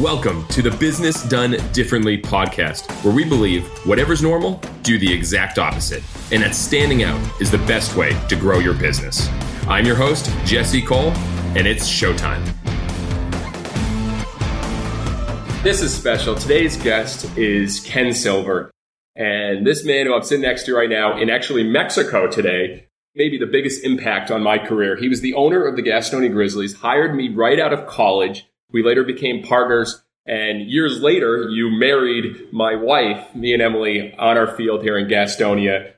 [0.00, 5.58] Welcome to the Business Done Differently podcast, where we believe whatever's normal, do the exact
[5.58, 9.26] opposite, and that standing out is the best way to grow your business.
[9.66, 11.12] I'm your host, Jesse Cole,
[11.56, 12.44] and it's showtime.
[15.62, 16.34] This is special.
[16.34, 18.70] Today's guest is Ken Silver.
[19.14, 23.38] And this man who I'm sitting next to right now in actually Mexico today, maybe
[23.38, 24.96] the biggest impact on my career.
[24.96, 28.46] He was the owner of the Gastonia Grizzlies, hired me right out of college.
[28.72, 30.02] We later became partners.
[30.26, 35.06] And years later, you married my wife, me and Emily, on our field here in
[35.06, 35.92] Gastonia.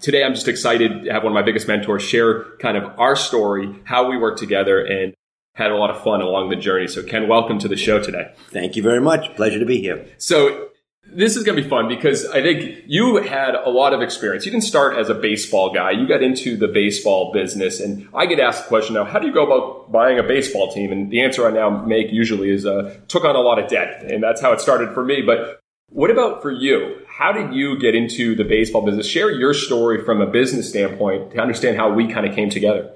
[0.00, 3.14] Today, I'm just excited to have one of my biggest mentors share kind of our
[3.14, 5.12] story, how we worked together, and
[5.54, 6.86] had a lot of fun along the journey.
[6.86, 8.32] So, Ken, welcome to the show today.
[8.50, 9.34] Thank you very much.
[9.36, 10.06] Pleasure to be here.
[10.16, 10.68] So,
[11.10, 14.44] this is going to be fun because I think you had a lot of experience.
[14.44, 15.92] You didn't start as a baseball guy.
[15.92, 17.80] You got into the baseball business.
[17.80, 20.72] And I get asked the question now, how do you go about buying a baseball
[20.72, 20.92] team?
[20.92, 24.04] And the answer I now make usually is uh, took on a lot of debt.
[24.10, 25.22] And that's how it started for me.
[25.22, 27.00] But what about for you?
[27.08, 29.06] How did you get into the baseball business?
[29.06, 32.94] Share your story from a business standpoint to understand how we kind of came together.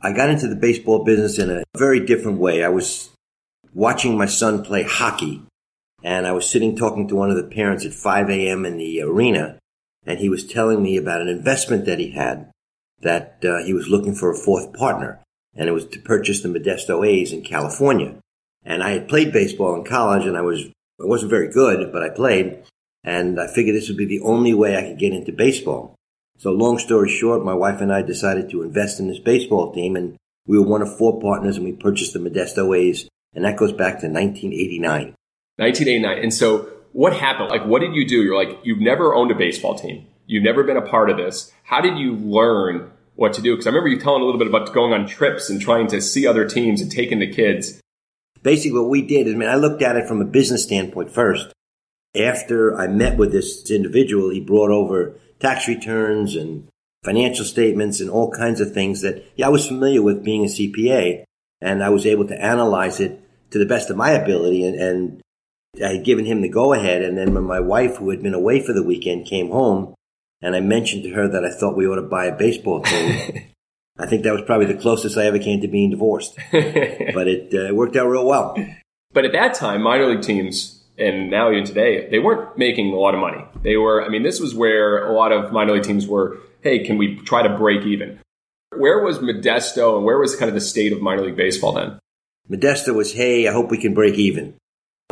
[0.00, 2.62] I got into the baseball business in a very different way.
[2.62, 3.08] I was
[3.72, 5.42] watching my son play hockey,
[6.04, 8.66] and I was sitting talking to one of the parents at 5 a.m.
[8.66, 9.58] in the arena,
[10.04, 12.50] and he was telling me about an investment that he had
[13.00, 15.20] that uh, he was looking for a fourth partner,
[15.56, 18.16] and it was to purchase the Modesto A's in California.
[18.64, 20.66] And I had played baseball in college, and I was
[21.00, 22.62] I wasn't very good, but I played,
[23.02, 25.96] and I figured this would be the only way I could get into baseball.
[26.38, 29.96] So long story short, my wife and I decided to invest in this baseball team
[29.96, 30.16] and
[30.46, 33.72] we were one of four partners and we purchased the Modesto A's and that goes
[33.72, 35.14] back to 1989.
[35.56, 36.22] 1989.
[36.22, 37.50] And so what happened?
[37.50, 38.22] Like, what did you do?
[38.22, 40.06] You're like, you've never owned a baseball team.
[40.26, 41.52] You've never been a part of this.
[41.64, 43.52] How did you learn what to do?
[43.52, 46.00] Because I remember you telling a little bit about going on trips and trying to
[46.00, 47.80] see other teams and taking the kids.
[48.42, 51.52] Basically, what we did I mean, I looked at it from a business standpoint first.
[52.16, 56.68] After I met with this individual, he brought over tax returns and
[57.02, 60.48] financial statements and all kinds of things that, yeah, I was familiar with being a
[60.48, 61.24] CPA
[61.60, 63.20] and I was able to analyze it
[63.50, 65.22] to the best of my ability and, and
[65.82, 67.02] I had given him the go ahead.
[67.02, 69.94] And then when my wife, who had been away for the weekend, came home
[70.42, 73.48] and I mentioned to her that I thought we ought to buy a baseball team.
[73.98, 77.54] I think that was probably the closest I ever came to being divorced, but it
[77.54, 78.56] uh, worked out real well.
[79.12, 82.96] But at that time, minor league teams and now even today, they weren't making a
[82.96, 83.44] lot of money.
[83.62, 86.84] They were, I mean, this was where a lot of minor league teams were, hey,
[86.84, 88.20] can we try to break even?
[88.76, 91.98] Where was Modesto and where was kind of the state of minor league baseball then?
[92.50, 94.56] Modesto was, hey, I hope we can break even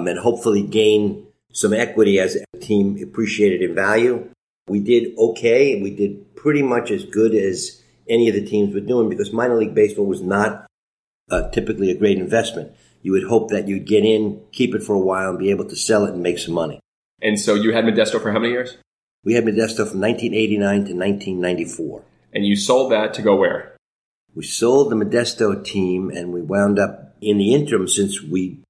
[0.08, 4.28] and hopefully gain some equity as a team appreciated in value.
[4.68, 5.80] We did okay.
[5.80, 9.58] We did pretty much as good as any of the teams were doing because minor
[9.58, 10.66] league baseball was not
[11.30, 14.94] uh, typically a great investment you would hope that you'd get in, keep it for
[14.94, 16.80] a while, and be able to sell it and make some money.
[17.20, 18.78] And so you had Modesto for how many years?
[19.24, 22.02] We had Modesto from 1989 to 1994.
[22.32, 23.76] And you sold that to go where?
[24.34, 28.60] We sold the Modesto team, and we wound up in the interim since we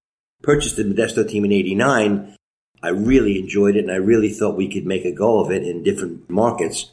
[0.43, 2.37] purchased the Modesto team in 89.
[2.83, 5.63] I really enjoyed it, and I really thought we could make a go of it
[5.63, 6.93] in different markets.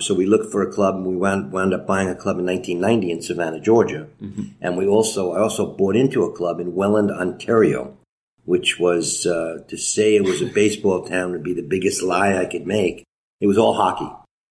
[0.00, 2.46] So we looked for a club and we wound, wound up buying a club in
[2.46, 4.06] 1990 in Savannah, Georgia.
[4.22, 4.42] Mm-hmm.
[4.60, 7.96] And we also, I also bought into a club in Welland, Ontario,
[8.44, 12.36] which was, uh, to say it was a baseball town would be the biggest lie
[12.36, 13.04] I could make.
[13.40, 14.10] It was all hockey.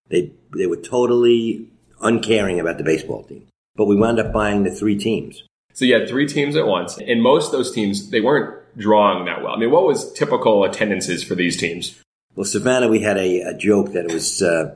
[0.10, 1.70] They, they were totally
[2.02, 3.48] uncaring about the baseball team.
[3.76, 5.44] But we wound up buying the three teams.
[5.78, 6.98] So you had three teams at once.
[6.98, 9.54] And most of those teams, they weren't drawing that well.
[9.54, 12.02] I mean, what was typical attendances for these teams?
[12.34, 14.76] Well, Savannah, we had a, a joke that it was, uh,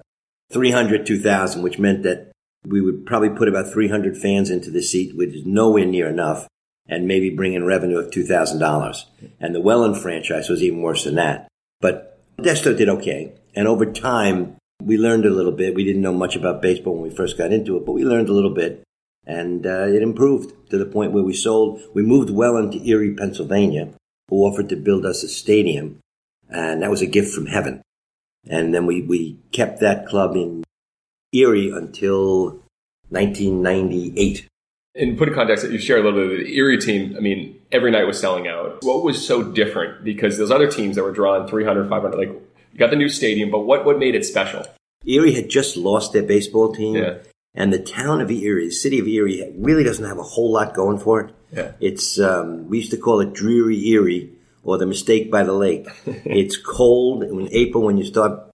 [0.52, 2.32] 300 2000, which meant that
[2.68, 6.48] we would probably put about 300 fans into the seat, which is nowhere near enough,
[6.88, 9.04] and maybe bring in revenue of $2,000.
[9.40, 11.48] And the Welland franchise was even worse than that.
[11.80, 13.34] But Desto did okay.
[13.56, 15.74] And over time, we learned a little bit.
[15.74, 18.30] We didn't know much about baseball when we first got into it, but we learned
[18.30, 18.84] a little bit.
[19.26, 21.82] And uh, it improved to the point where we sold.
[21.94, 23.90] We moved Welland to Erie, Pennsylvania,
[24.30, 26.00] who offered to build us a stadium.
[26.50, 27.82] And that was a gift from heaven.
[28.50, 30.64] And then we, we kept that club in
[31.32, 32.62] Erie until
[33.10, 34.48] 1998.
[34.96, 37.16] And put in context, you share a little bit of the Erie team.
[37.16, 38.80] I mean, every night was selling out.
[38.82, 40.04] What was so different?
[40.04, 43.52] Because those other teams that were drawing 300, 500, like you got the new stadium,
[43.52, 44.66] but what, what made it special?
[45.06, 46.96] Erie had just lost their baseball team.
[46.96, 47.18] Yeah.
[47.54, 50.74] And the town of Erie, the city of Erie, really doesn't have a whole lot
[50.74, 51.36] going for it.
[51.52, 51.72] Yeah.
[51.80, 54.32] It's, um, we used to call it Dreary Erie
[54.64, 55.88] or the mistake by the lake.
[56.06, 58.50] it's cold in April when you start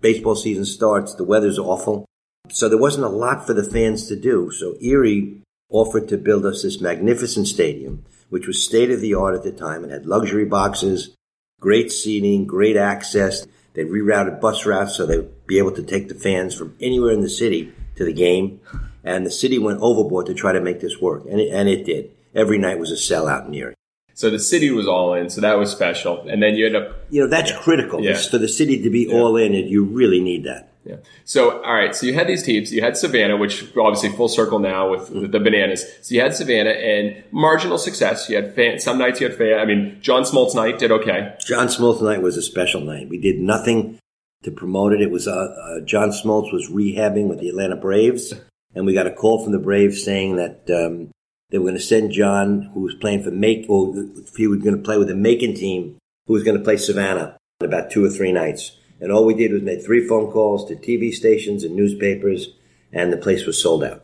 [0.00, 1.14] baseball season starts.
[1.14, 2.04] The weather's awful.
[2.48, 4.50] So there wasn't a lot for the fans to do.
[4.50, 9.34] So Erie offered to build us this magnificent stadium which was state of the art
[9.34, 11.14] at the time and had luxury boxes,
[11.60, 13.46] great seating, great access.
[13.74, 17.20] They rerouted bus routes so they'd be able to take the fans from anywhere in
[17.20, 18.60] the city to the game.
[19.04, 21.24] And the city went overboard to try to make this work.
[21.28, 22.10] And it, and it did.
[22.34, 23.74] Every night was a sellout in Erie.
[24.14, 26.26] So the city was all in, so that was special.
[26.28, 28.00] And then you end up, You know, that's critical.
[28.02, 28.16] Yeah.
[28.16, 30.68] For the city to be all in, and you really need that.
[30.84, 30.96] yeah.
[31.24, 32.72] So, all right, so you had these teams.
[32.72, 35.30] You had Savannah, which obviously full circle now with mm-hmm.
[35.30, 35.84] the bananas.
[36.02, 38.28] So you had Savannah and marginal success.
[38.28, 39.58] You had fan, some nights you had fan.
[39.58, 41.34] I mean, John Smoltz night did okay.
[41.46, 43.08] John Smoltz night was a special night.
[43.08, 43.98] We did nothing
[44.42, 45.00] to promote it.
[45.00, 48.34] It was uh, uh, John Smoltz was rehabbing with the Atlanta Braves,
[48.74, 51.10] and we got a call from the Braves saying that um,
[51.50, 54.60] they were going to send John, who was playing for Make, or if he was
[54.60, 57.90] going to play with the Macon team, who was going to play Savannah in about
[57.90, 58.76] two or three nights.
[59.00, 62.48] And all we did was make three phone calls to TV stations and newspapers,
[62.92, 64.02] and the place was sold out.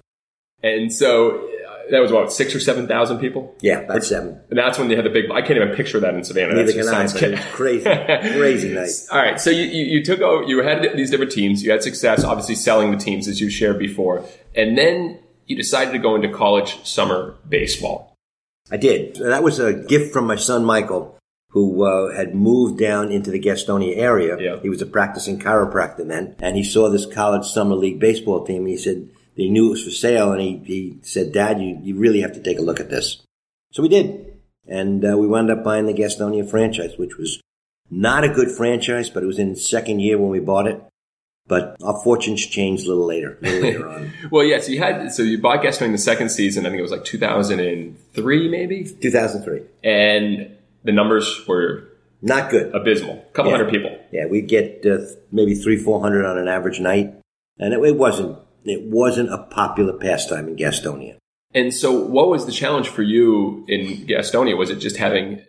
[0.63, 1.49] And so
[1.91, 3.55] that was about six or 7,000 people?
[3.61, 4.41] Yeah, about seven.
[4.51, 6.55] And that's when they had the big, I can't even picture that in Savannah.
[6.55, 7.85] Neither That just can I, sounds crazy,
[8.39, 8.91] crazy night.
[9.11, 11.83] All right, so you, you, you took over, you had these different teams, you had
[11.83, 14.25] success, obviously selling the teams as you shared before,
[14.55, 18.15] and then you decided to go into college summer baseball.
[18.71, 19.17] I did.
[19.17, 21.19] That was a gift from my son Michael,
[21.51, 24.37] who uh, had moved down into the Gastonia area.
[24.39, 24.61] Yeah.
[24.61, 28.63] He was a practicing chiropractor then, and he saw this college summer league baseball team.
[28.63, 29.09] And he said
[29.39, 32.35] they knew it was for sale, and he, he said, "Dad, you, you really have
[32.35, 33.23] to take a look at this."
[33.73, 34.37] So we did,
[34.67, 37.41] and uh, we wound up buying the Gastonia franchise, which was
[37.91, 40.83] not a good franchise, but it was in second year when we bought it.
[41.47, 44.13] But our fortunes changed a little later, a little later on.
[44.31, 46.83] Well, yes, you had, so you bought Gastonia in the second season, I think it
[46.83, 49.63] was like 2003 maybe, 2003.
[49.83, 50.51] and
[50.85, 51.85] the numbers were
[52.21, 52.75] Not good.
[52.75, 53.25] abysmal.
[53.29, 53.57] A couple Yeah.
[53.59, 53.99] hundred people.
[54.13, 54.99] Yeah, we'd get uh,
[55.33, 57.15] maybe three, four hundred on an average night,
[57.59, 58.39] and it, it wasn't
[58.71, 61.17] it wasn't a popular pastime in Gastonia.
[61.55, 64.57] And so, what was the challenge for you in Gastonia?
[64.57, 65.43] Was it just having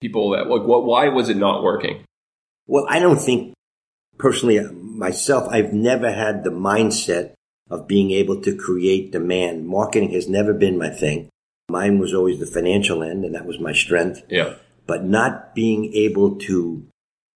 [0.00, 0.84] people that like what?
[0.84, 2.04] Why was it not working?
[2.66, 3.54] Well, I don't think
[4.18, 5.48] personally myself.
[5.50, 7.32] I've never had the mindset
[7.70, 9.66] of being able to create demand.
[9.66, 11.28] Marketing has never been my thing.
[11.70, 14.22] Mine was always the financial end, and that was my strength.
[14.28, 14.54] Yeah,
[14.86, 16.86] But not being able to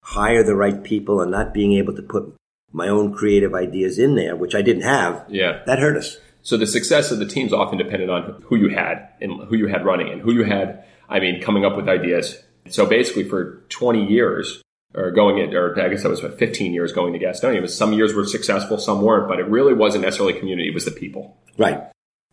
[0.03, 2.35] hire the right people and not being able to put
[2.73, 5.63] my own creative ideas in there, which I didn't have, yeah.
[5.67, 6.19] that hurt us.
[6.43, 9.67] So the success of the teams often depended on who you had and who you
[9.67, 10.85] had running and who you had.
[11.09, 12.41] I mean, coming up with ideas.
[12.69, 14.63] So basically, for 20 years,
[14.97, 17.57] or going in, or I guess that was what, 15 years going to Gastonia.
[17.57, 20.69] It was some years were successful, some weren't, but it really wasn't necessarily community.
[20.69, 21.37] It was the people.
[21.59, 21.83] Right.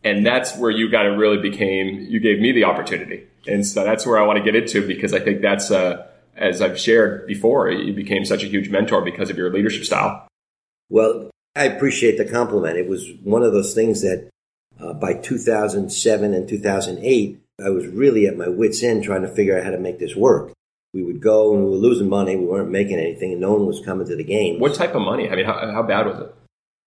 [0.03, 3.27] And that's where you kind of really became, you gave me the opportunity.
[3.47, 6.61] And so that's where I want to get into because I think that's, uh, as
[6.61, 10.27] I've shared before, you became such a huge mentor because of your leadership style.
[10.89, 12.77] Well, I appreciate the compliment.
[12.77, 14.29] It was one of those things that
[14.79, 19.57] uh, by 2007 and 2008, I was really at my wits' end trying to figure
[19.57, 20.51] out how to make this work.
[20.93, 22.35] We would go and we were losing money.
[22.35, 24.59] We weren't making anything, and no one was coming to the game.
[24.59, 25.29] What type of money?
[25.29, 26.35] I mean, how, how bad was it?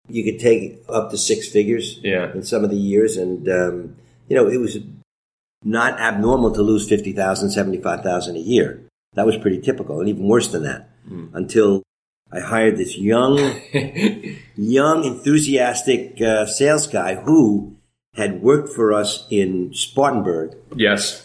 [0.09, 2.33] You could take up to six figures Yeah.
[2.33, 3.97] in some of the years, and um,
[4.29, 4.79] you know it was
[5.65, 8.83] not abnormal to lose 50,000, 75,000 a year.
[9.17, 10.91] That was pretty typical, and even worse than that.
[11.33, 11.83] Until
[12.33, 13.39] I hired this young
[14.57, 17.77] young, enthusiastic uh, sales guy who
[18.15, 20.57] had worked for us in Spartanburg.
[20.75, 21.25] yes.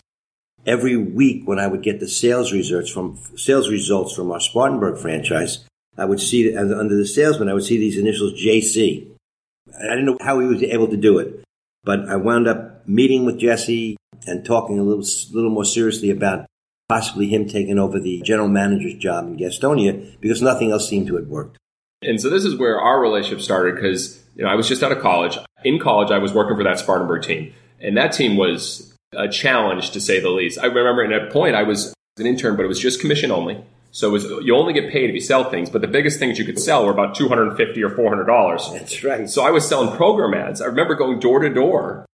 [0.64, 5.00] Every week, when I would get the sales results from sales results from our Spartanburg
[5.00, 5.66] franchise,
[5.98, 9.08] I would see under the salesman, I would see these initials JC.
[9.76, 11.44] I didn't know how he was able to do it,
[11.84, 16.46] but I wound up meeting with Jesse and talking a little, little more seriously about
[16.92, 21.16] possibly him taking over the general manager's job in Gastonia because nothing else seemed to
[21.16, 21.58] have worked.
[22.02, 24.92] And so this is where our relationship started because you know I was just out
[24.92, 25.38] of college.
[25.64, 29.92] In college, I was working for that Spartanburg team, and that team was a challenge
[29.92, 30.60] to say the least.
[30.60, 33.64] I remember at a point I was an intern, but it was just commission only.
[33.92, 36.38] So it was you only get paid if you sell things, but the biggest things
[36.38, 38.70] you could sell were about two hundred and fifty or four hundred dollars.
[38.74, 39.30] That's right.
[39.30, 40.60] So I was selling program ads.
[40.60, 42.06] I remember going door to door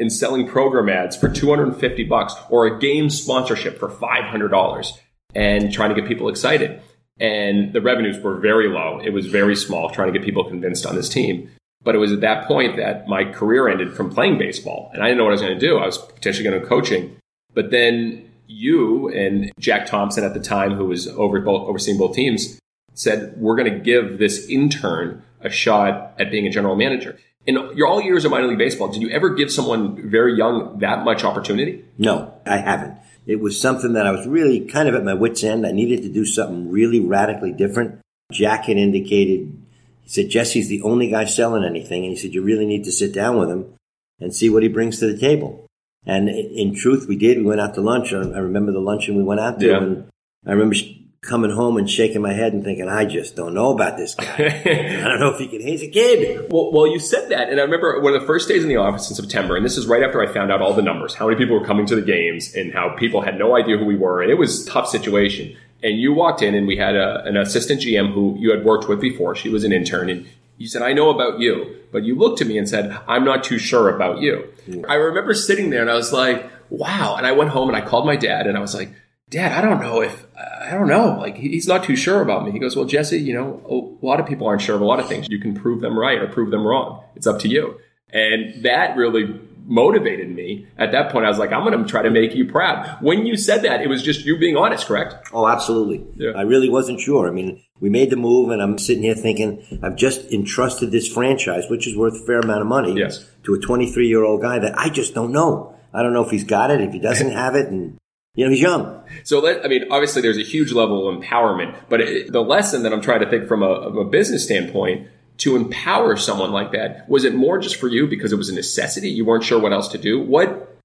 [0.00, 4.92] and selling program ads for 250 bucks or a game sponsorship for $500
[5.34, 6.80] and trying to get people excited.
[7.20, 8.98] And the revenues were very low.
[8.98, 11.50] It was very small trying to get people convinced on this team.
[11.82, 15.06] But it was at that point that my career ended from playing baseball and I
[15.06, 15.78] didn't know what I was going to do.
[15.78, 17.16] I was potentially going to coaching.
[17.54, 22.14] But then you and Jack Thompson at the time, who was over both, overseeing both
[22.14, 22.58] teams,
[22.94, 27.18] said, we're going to give this intern a shot at being a general manager.
[27.46, 30.78] In your all years of minor league baseball, did you ever give someone very young
[30.80, 31.84] that much opportunity?
[31.96, 32.98] No, I haven't.
[33.26, 35.66] It was something that I was really kind of at my wits' end.
[35.66, 38.00] I needed to do something really radically different.
[38.30, 39.56] Jack had indicated,
[40.02, 42.04] he said, Jesse's the only guy selling anything.
[42.04, 43.72] And he said, you really need to sit down with him
[44.20, 45.66] and see what he brings to the table.
[46.04, 47.38] And in truth, we did.
[47.38, 48.12] We went out to lunch.
[48.12, 49.78] I remember the luncheon we went out to, Yeah.
[49.82, 50.08] and
[50.46, 50.74] I remember
[51.22, 54.34] coming home and shaking my head and thinking, I just don't know about this guy.
[54.38, 55.60] I don't know if he can.
[55.60, 56.50] He's a kid.
[56.50, 58.76] Well, well, you said that, and I remember one of the first days in the
[58.76, 61.26] office in September, and this is right after I found out all the numbers, how
[61.26, 63.96] many people were coming to the games, and how people had no idea who we
[63.96, 65.56] were, and it was a tough situation.
[65.82, 68.88] And you walked in, and we had a, an assistant GM who you had worked
[68.88, 69.34] with before.
[69.34, 72.46] She was an intern, and you said, "I know about you," but you looked at
[72.46, 74.48] me and said, "I'm not too sure about you."
[74.88, 77.82] I remember sitting there, and I was like, "Wow!" And I went home and I
[77.86, 78.90] called my dad, and I was like.
[79.30, 81.16] Dad, I don't know if I don't know.
[81.18, 82.50] Like he's not too sure about me.
[82.52, 84.98] He goes, "Well, Jesse, you know, a lot of people aren't sure of a lot
[85.00, 85.26] of things.
[85.30, 87.02] You can prove them right or prove them wrong.
[87.16, 87.76] It's up to you."
[88.12, 90.66] And that really motivated me.
[90.78, 93.24] At that point, I was like, "I'm going to try to make you proud." When
[93.24, 95.14] you said that, it was just you being honest, correct?
[95.32, 96.04] Oh, absolutely.
[96.16, 96.32] Yeah.
[96.34, 97.28] I really wasn't sure.
[97.28, 101.06] I mean, we made the move, and I'm sitting here thinking, I've just entrusted this
[101.06, 103.24] franchise, which is worth a fair amount of money, Yes.
[103.44, 105.74] to a 23 year old guy that I just don't know.
[105.94, 107.96] I don't know if he's got it, if he doesn't have it, and
[108.34, 109.02] you know, he's young.
[109.24, 112.84] So let, I mean, obviously there's a huge level of empowerment, but it, the lesson
[112.84, 115.08] that I'm trying to think from a, a business standpoint
[115.38, 118.54] to empower someone like that, was it more just for you because it was a
[118.54, 119.08] necessity?
[119.10, 120.20] You weren't sure what else to do?
[120.20, 120.78] What,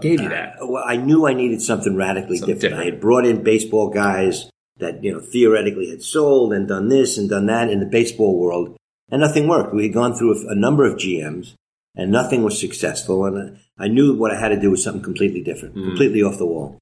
[0.00, 0.56] gave you that?
[0.60, 2.80] Uh, Well, I knew I needed something radically Something different.
[2.80, 7.18] I had brought in baseball guys that, you know, theoretically had sold and done this
[7.18, 8.76] and done that in the baseball world,
[9.10, 9.74] and nothing worked.
[9.74, 11.54] We had gone through a, a number of GMs,
[11.98, 13.26] and nothing was successful.
[13.26, 15.88] And I, I knew what I had to do was something completely different, Mm-hmm.
[15.88, 16.78] completely off the wall.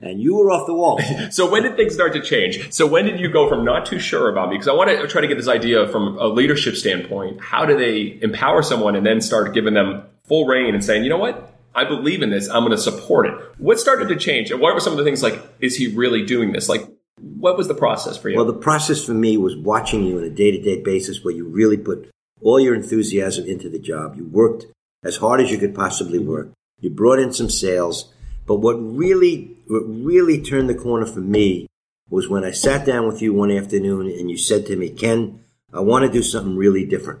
[0.00, 0.98] And you were off the wall.
[1.30, 2.72] So when did things start to change?
[2.72, 4.54] So when did you go from not too sure about me?
[4.56, 7.40] Because I want to try to get this idea from a leadership standpoint.
[7.40, 11.10] How do they empower someone and then start giving them full reign and saying, you
[11.10, 11.50] know what?
[11.74, 12.48] I believe in this.
[12.48, 13.34] I'm going to support it.
[13.58, 14.50] What started to change?
[14.50, 16.68] And what were some of the things like, is he really doing this?
[16.68, 16.82] Like,
[17.20, 18.36] what was the process for you?
[18.36, 21.32] Well, the process for me was watching you on a day to day basis where
[21.34, 22.10] you really put
[22.42, 24.16] all your enthusiasm into the job.
[24.16, 24.66] You worked
[25.04, 26.50] as hard as you could possibly work.
[26.80, 28.12] You brought in some sales.
[28.46, 31.68] But what really, what really turned the corner for me
[32.10, 35.40] was when I sat down with you one afternoon and you said to me, Ken,
[35.72, 37.20] I want to do something really different.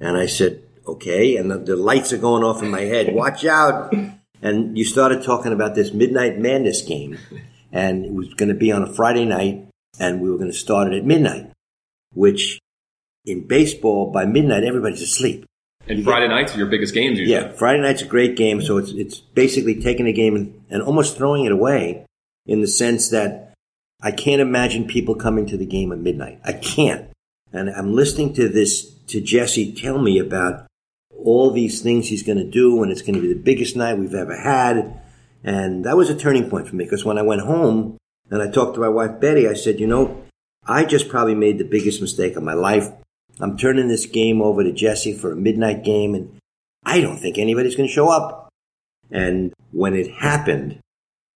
[0.00, 1.36] And I said, okay.
[1.36, 3.14] And the, the lights are going off in my head.
[3.14, 3.94] Watch out.
[4.42, 7.18] And you started talking about this Midnight Madness game.
[7.70, 9.66] And it was going to be on a Friday night
[9.98, 11.50] and we were going to start it at midnight,
[12.12, 12.58] which
[13.26, 15.44] in baseball, by midnight, everybody's asleep.
[15.88, 17.34] and Friday nights are your biggest games usually.
[17.34, 20.82] Yeah, Friday night's a great game, so it's it's basically taking a game and, and
[20.82, 22.06] almost throwing it away
[22.46, 23.54] in the sense that
[24.02, 26.40] I can't imagine people coming to the game at midnight.
[26.44, 27.10] I can't.
[27.52, 30.66] And I'm listening to this to Jesse tell me about
[31.24, 33.98] all these things he's going to do, and it's going to be the biggest night
[33.98, 35.00] we've ever had.
[35.42, 37.96] And that was a turning point for me because when I went home
[38.30, 40.24] and I talked to my wife Betty, I said, you know,
[40.66, 42.88] I just probably made the biggest mistake of my life.
[43.40, 46.38] I'm turning this game over to Jesse for a midnight game, and
[46.84, 48.48] I don't think anybody's going to show up.
[49.10, 50.80] And when it happened,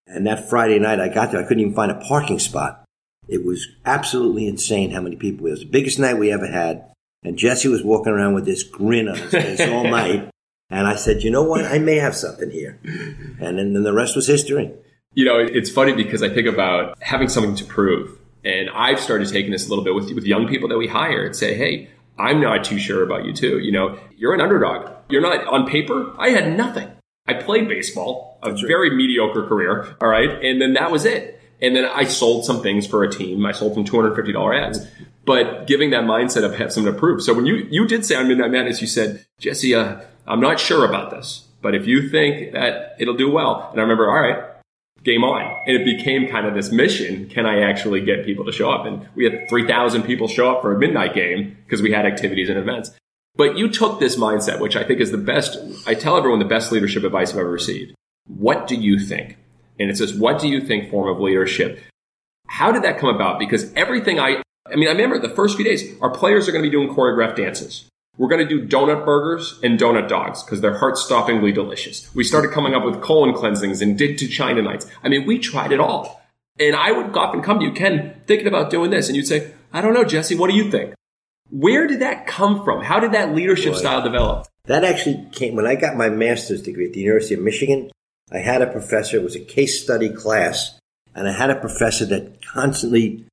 [0.07, 2.85] and that Friday night I got there, I couldn't even find a parking spot.
[3.29, 5.47] It was absolutely insane how many people.
[5.47, 6.91] It was the biggest night we ever had.
[7.23, 10.31] And Jesse was walking around with this grin on his face all night.
[10.71, 11.65] And I said, you know what?
[11.65, 12.79] I may have something here.
[12.83, 14.73] And then, then the rest was history.
[15.15, 18.20] You know, it's funny because I think about having something to prove.
[18.45, 21.27] And I've started taking this a little bit with, with young people that we hire
[21.27, 23.59] and say, hey, I'm not too sure about you too.
[23.59, 24.91] You know, you're an underdog.
[25.09, 26.15] You're not on paper.
[26.19, 26.91] I had nothing.
[27.27, 29.97] I played baseball, a very mediocre career.
[30.01, 30.31] All right.
[30.45, 31.41] And then that was it.
[31.63, 33.45] And then I sold some things for a team.
[33.45, 34.87] I sold some $250 ads.
[35.27, 37.23] But giving that mindset of have something to prove.
[37.23, 40.59] So when you, you did say on Midnight Madness, you said, Jesse, uh, I'm not
[40.59, 44.21] sure about this, but if you think that it'll do well, and I remember, all
[44.21, 44.50] right,
[45.03, 45.43] game on.
[45.67, 47.29] And it became kind of this mission.
[47.29, 48.87] Can I actually get people to show up?
[48.87, 52.49] And we had 3,000 people show up for a midnight game because we had activities
[52.49, 52.91] and events.
[53.37, 55.59] But you took this mindset, which I think is the best.
[55.87, 57.95] I tell everyone the best leadership advice I've ever received.
[58.27, 59.37] What do you think?
[59.79, 61.81] And it says, what do you think form of leadership?
[62.47, 63.39] How did that come about?
[63.39, 66.63] Because everything I, I mean, I remember the first few days, our players are going
[66.63, 67.87] to be doing choreographed dances.
[68.21, 72.15] We're going to do donut burgers and donut dogs because they're heart-stoppingly delicious.
[72.15, 74.87] We started coming up with colon cleansings and did to China nights.
[75.03, 76.21] I mean, we tried it all.
[76.59, 79.09] And I would often come to you, Ken, thinking about doing this.
[79.09, 80.93] And you'd say, I don't know, Jesse, what do you think?
[81.49, 82.85] Where did that come from?
[82.85, 83.79] How did that leadership Boy.
[83.79, 84.47] style develop?
[84.65, 87.91] That actually came when I got my master's degree at the University of Michigan.
[88.31, 90.79] I had a professor, it was a case study class,
[91.15, 93.25] and I had a professor that constantly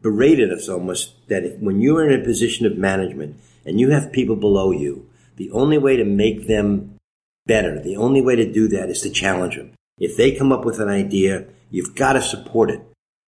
[0.00, 4.12] berated us almost that if, when you're in a position of management and you have
[4.12, 6.96] people below you, the only way to make them
[7.46, 9.72] better, the only way to do that is to challenge them.
[9.98, 12.80] If they come up with an idea, you've got to support it.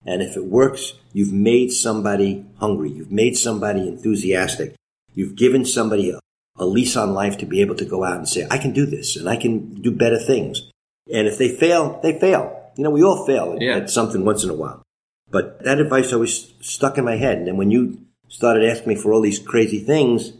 [0.07, 2.91] And if it works, you've made somebody hungry.
[2.91, 4.75] You've made somebody enthusiastic.
[5.15, 6.21] You've given somebody a,
[6.57, 8.87] a lease on life to be able to go out and say, I can do
[8.87, 10.71] this and I can do better things.
[11.13, 12.71] And if they fail, they fail.
[12.77, 13.77] You know, we all fail Yeah.
[13.77, 14.83] at something once in a while.
[15.31, 17.39] But that advice always stuck in my head.
[17.39, 17.99] And then when you
[18.35, 20.33] started asking me for all these crazy things,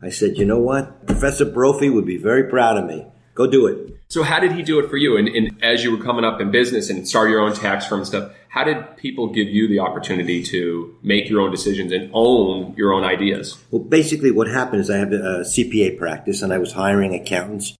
[0.00, 1.06] I said, you know what?
[1.08, 3.04] Professor Brophy would be very proud of me.
[3.34, 3.96] Go do it.
[4.06, 5.16] So how did he do it for you?
[5.16, 7.98] And, and as you were coming up in business and start your own tax firm
[7.98, 12.10] and stuff, how did people give you the opportunity to make your own decisions and
[12.12, 13.58] own your own ideas?
[13.72, 17.74] Well, basically, what happened is I have a CPA practice, and I was hiring accountants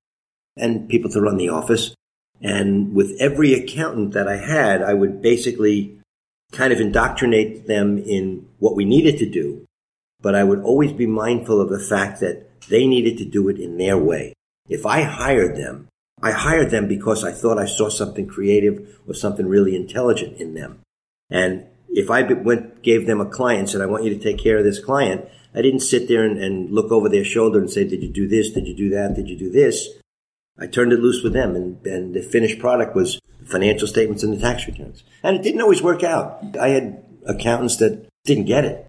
[0.57, 1.95] and people to run the office.
[2.41, 6.02] And with every accountant that I had, I would basically
[6.53, 9.67] kind of indoctrinate them in what we needed to do.
[10.21, 13.59] But I would always be mindful of the fact that they needed to do it
[13.59, 14.35] in their way.
[14.69, 15.89] If I hired them,
[16.23, 20.55] I hired them because I thought I saw something creative or something really intelligent in
[20.55, 20.81] them.
[21.29, 24.39] And if I went, gave them a client and said, I want you to take
[24.39, 27.71] care of this client, I didn't sit there and, and look over their shoulder and
[27.71, 28.51] say, did you do this?
[28.51, 29.15] Did you do that?
[29.15, 29.89] Did you do this?
[30.59, 34.33] I turned it loose with them and, and the finished product was financial statements and
[34.33, 35.03] the tax returns.
[35.23, 36.57] And it didn't always work out.
[36.61, 38.87] I had accountants that didn't get it.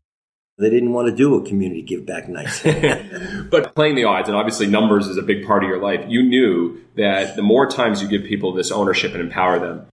[0.58, 2.62] They didn't want to do a community give back night.
[3.50, 6.24] But playing the odds, and obviously numbers is a big part of your life, you
[6.24, 9.88] knew that the more times you give people this ownership and empower them,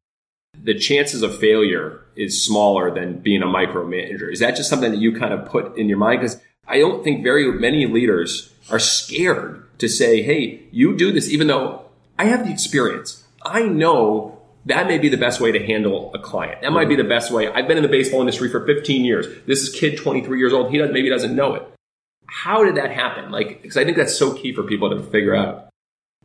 [0.62, 4.30] the chances of failure is smaller than being a micromanager.
[4.30, 6.20] Is that just something that you kind of put in your mind?
[6.20, 11.28] Because I don't think very many leaders are scared to say, hey, you do this,
[11.30, 11.86] even though
[12.18, 13.24] I have the experience.
[13.44, 16.62] I know that may be the best way to handle a client.
[16.62, 17.48] That might be the best way.
[17.48, 19.26] I've been in the baseball industry for 15 years.
[19.46, 20.70] This is kid 23 years old.
[20.70, 21.66] He doesn't, maybe doesn't know it.
[22.26, 23.30] How did that happen?
[23.30, 25.68] Like, because I think that's so key for people to figure out.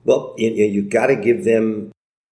[0.04, 1.92] Well, you, you, got to give them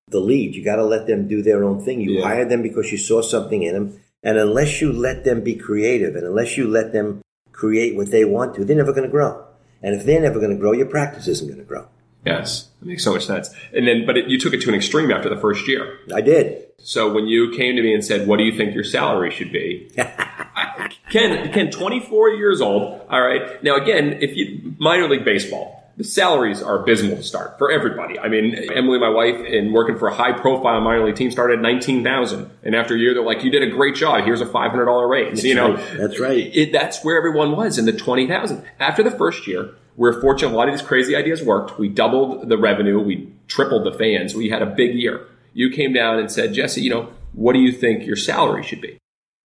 [0.10, 0.56] the lead.
[0.56, 2.02] You got to let them do their own thing.
[2.02, 2.26] You Yeah.
[2.26, 4.00] hired them because you saw something in them.
[4.22, 8.26] And unless you let them be creative and unless you let them create what they
[8.26, 9.44] want to, they're never going to grow.
[9.84, 11.88] And if they're never going to grow, your practice isn't going to grow.
[12.26, 13.50] Yes, it makes so much sense.
[13.74, 16.00] And then, but it, you took it to an extreme after the first year.
[16.14, 16.68] I did.
[16.78, 19.52] So when you came to me and said, "What do you think your salary should
[19.52, 19.92] be?"
[21.10, 23.02] Ken, Ken, 24 years old.
[23.10, 23.62] All right.
[23.64, 28.18] Now, again, if you minor league baseball, the salaries are abysmal to start for everybody.
[28.18, 31.60] I mean, Emily, my wife, and working for a high profile minor league team started
[31.60, 32.50] at 19,000.
[32.64, 34.24] And after a year, they're like, you did a great job.
[34.26, 35.44] Here's a $500 raise.
[35.44, 35.98] you know, right.
[35.98, 36.50] That's right.
[36.56, 38.66] It, that's where everyone was in the 20,000.
[38.80, 40.52] After the first year, we're fortunate.
[40.52, 41.78] A lot of these crazy ideas worked.
[41.78, 43.00] We doubled the revenue.
[43.00, 44.34] We tripled the fans.
[44.34, 45.28] We had a big year.
[45.54, 48.82] You came down and said, Jesse, you know, what do you think your salary should
[48.82, 48.98] be?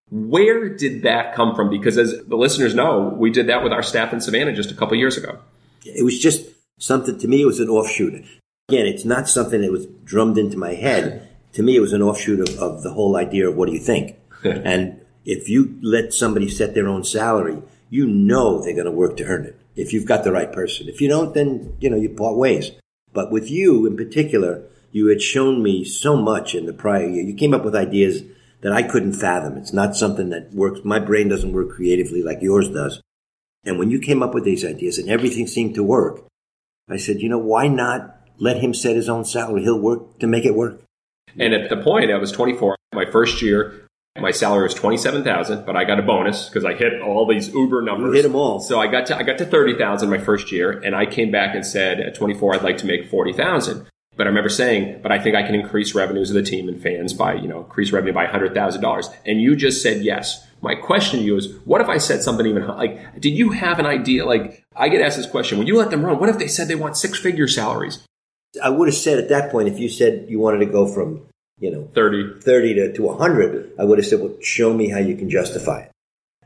[0.10, 1.70] Where did that come from?
[1.70, 4.74] Because as the listeners know, we did that with our staff in Savannah just a
[4.74, 5.40] couple years ago.
[5.86, 6.46] It was just
[6.80, 8.26] something, to me, it was an offshoot.
[8.70, 11.28] Again, it's not something that was drummed into my head.
[11.54, 13.80] To me, it was an offshoot of, of the whole idea of what do you
[13.80, 14.18] think?
[14.44, 19.18] and if you let somebody set their own salary, you know they're going to work
[19.18, 19.60] to earn it.
[19.76, 20.90] If you've got the right person.
[20.90, 22.72] If you don't, then, you know, you part ways.
[23.14, 27.24] But with you in particular, you had shown me so much in the prior year.
[27.24, 28.24] You came up with ideas
[28.62, 29.58] that I couldn't fathom.
[29.58, 30.82] It's not something that works.
[30.84, 33.02] My brain doesn't work creatively like yours does.
[33.64, 36.26] And when you came up with these ideas and everything seemed to work,
[36.90, 39.64] I said, you know, why not let him set his own salary?
[39.64, 40.82] He'll work to make it work.
[41.38, 42.76] And at the point, I was 24.
[42.94, 43.88] My first year,
[44.20, 47.82] my salary was 27,000, but I got a bonus because I hit all these Uber
[47.82, 48.16] numbers.
[48.16, 48.60] Hit them all.
[48.60, 51.54] So I got to I got to 30,000 my first year, and I came back
[51.54, 53.86] and said at 24 I'd like to make 40,000.
[54.16, 56.82] But I remember saying, but I think I can increase revenues of the team and
[56.82, 59.16] fans by you know increase revenue by $100,000.
[59.26, 60.47] And you just said yes.
[60.62, 63.80] My question to you is, what if I said something even like, did you have
[63.80, 64.26] an idea?
[64.26, 66.20] Like, I get asked this question when you let them run.
[66.20, 68.04] What if they said they want six figure salaries?
[68.64, 71.28] I would have said at that point, if you said you wanted to go from,
[71.60, 72.42] you know, 30.
[72.42, 75.82] 30 to, to 100, I would have said, well, show me how you can justify
[75.82, 75.92] it.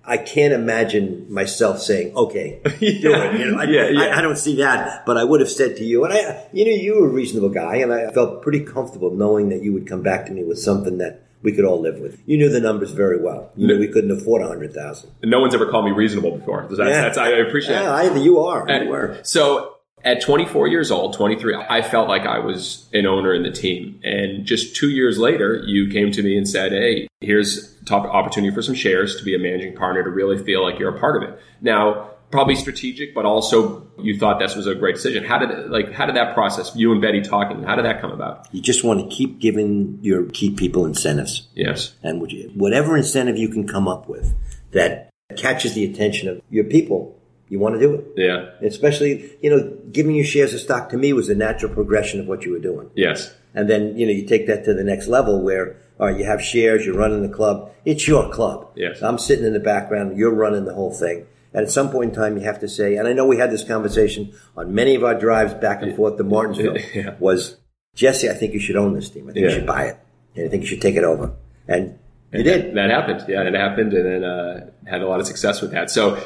[0.03, 3.39] I can't imagine myself saying, okay, do it.
[3.39, 4.01] You know, I, Yeah, yeah.
[4.01, 6.65] I, I don't see that, but I would have said to you, and I, you
[6.65, 9.87] know, you were a reasonable guy, and I felt pretty comfortable knowing that you would
[9.87, 12.21] come back to me with something that we could all live with.
[12.25, 13.51] You knew the numbers very well.
[13.55, 15.11] You knew we couldn't afford a hundred thousand.
[15.23, 16.67] No one's ever called me reasonable before.
[16.69, 17.81] That's, that's, I appreciate it.
[17.81, 18.67] Yeah, I, you are.
[18.67, 19.19] And You were.
[19.23, 23.51] So at 24 years old, 23, I felt like I was an owner in the
[23.51, 23.99] team.
[24.03, 28.53] And just two years later, you came to me and said, Hey, here's top opportunity
[28.53, 31.21] for some shares to be a managing partner to really feel like you're a part
[31.21, 31.39] of it.
[31.61, 35.23] Now, probably strategic, but also you thought this was a great decision.
[35.23, 36.75] How did like how did that process?
[36.75, 37.63] You and Betty talking.
[37.63, 38.47] How did that come about?
[38.51, 41.47] You just want to keep giving your key people incentives.
[41.53, 41.93] Yes.
[42.03, 44.33] and would you, whatever incentive you can come up with
[44.71, 47.17] that catches the attention of your people,
[47.49, 48.05] you want to do it.
[48.15, 48.49] Yeah.
[48.65, 52.27] Especially, you know, giving you shares of stock to me was a natural progression of
[52.27, 52.89] what you were doing.
[52.95, 53.33] Yes.
[53.53, 56.25] And then, you know, you take that to the next level where, all right, you
[56.25, 57.71] have shares, you're running the club.
[57.83, 58.71] It's your club.
[58.75, 59.01] Yes.
[59.01, 61.27] I'm sitting in the background, you're running the whole thing.
[61.53, 63.51] And at some point in time, you have to say, and I know we had
[63.51, 67.15] this conversation on many of our drives back and forth to Martinsville, Yeah.
[67.19, 67.57] was
[67.95, 69.29] Jesse, I think you should own this team.
[69.29, 69.49] I think Yeah.
[69.49, 69.97] you should buy it.
[70.35, 71.33] And I think you should take it over.
[71.67, 71.99] And
[72.31, 72.73] you did.
[72.75, 73.25] That happened.
[73.27, 75.91] Yeah, it happened, and then uh, had a lot of success with that.
[75.91, 76.17] So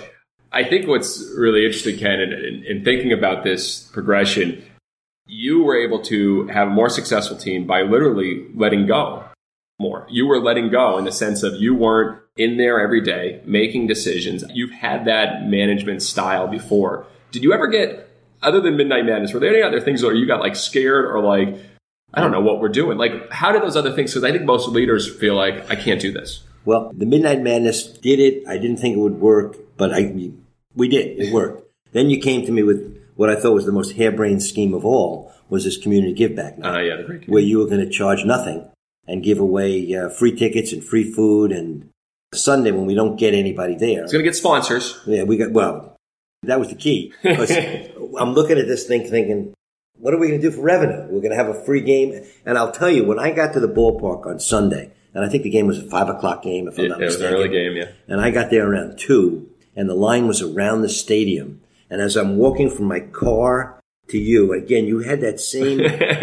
[0.52, 4.64] I think what's really interesting, Ken, in, in, in thinking about this progression,
[5.26, 9.24] you were able to have a more successful team by literally letting go
[9.80, 10.06] more.
[10.08, 13.88] You were letting go in the sense of you weren't in there every day making
[13.88, 14.44] decisions.
[14.54, 17.08] You've had that management style before.
[17.32, 18.10] Did you ever get,
[18.42, 21.22] other than Midnight Madness, were there any other things where you got like scared or
[21.22, 21.58] like,
[22.14, 22.98] I don't know what we're doing?
[22.98, 24.12] Like, how did those other things?
[24.12, 26.44] Because I think most leaders feel like, I can't do this.
[26.64, 28.48] Well, the Midnight Madness did it.
[28.48, 30.32] I didn't think it would work, but I,
[30.76, 31.20] we did.
[31.20, 31.64] It worked.
[31.92, 34.84] then you came to me with what I thought was the most harebrained scheme of
[34.84, 38.26] all was this community give back night, Uh, yeah, where you were going to charge
[38.26, 38.68] nothing
[39.08, 41.52] and give away uh, free tickets and free food.
[41.52, 41.90] And
[42.36, 45.00] Sunday, when we don't get anybody there, It's going to get sponsors.
[45.06, 45.96] yeah, we got well.
[46.44, 47.14] That was the key.
[47.24, 49.54] I'm looking at this thing, thinking,
[49.98, 51.02] what are we going to do for revenue?
[51.10, 53.60] We're going to have a free game, and I'll tell you, when I got to
[53.60, 56.78] the ballpark on Sunday, and I think the game was a five o'clock game, if
[56.78, 57.90] I'm It, not it was an early game, yeah.
[58.08, 61.62] And I got there around two, and the line was around the stadium.
[61.90, 65.80] And as I'm walking from my car to you, again, you had that same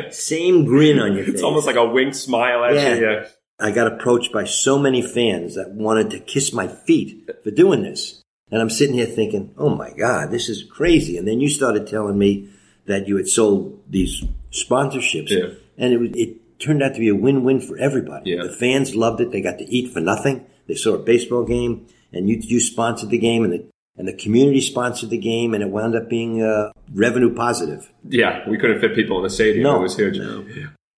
[0.12, 1.34] same grin on your face.
[1.34, 2.94] It's almost like a wink smile at Yeah.
[2.94, 3.02] you.
[3.02, 3.28] Yeah.
[3.58, 7.82] I got approached by so many fans that wanted to kiss my feet for doing
[7.82, 8.22] this.
[8.50, 11.16] And I'm sitting here thinking, oh my God, this is crazy.
[11.16, 12.50] And then you started telling me
[12.86, 15.30] that you had sold these sponsorships.
[15.30, 15.54] Yeah.
[15.78, 18.32] And it, was, it turned out to be a win-win for everybody.
[18.32, 18.42] Yeah.
[18.42, 19.30] The fans loved it.
[19.30, 20.44] They got to eat for nothing.
[20.66, 23.64] They saw a baseball game and you, you sponsored the game and the,
[23.96, 27.90] and the community sponsored the game and it wound up being uh, revenue positive.
[28.06, 29.64] Yeah, we couldn't fit people in the stadium.
[29.64, 29.76] No.
[29.76, 30.18] It was huge.
[30.18, 30.44] No.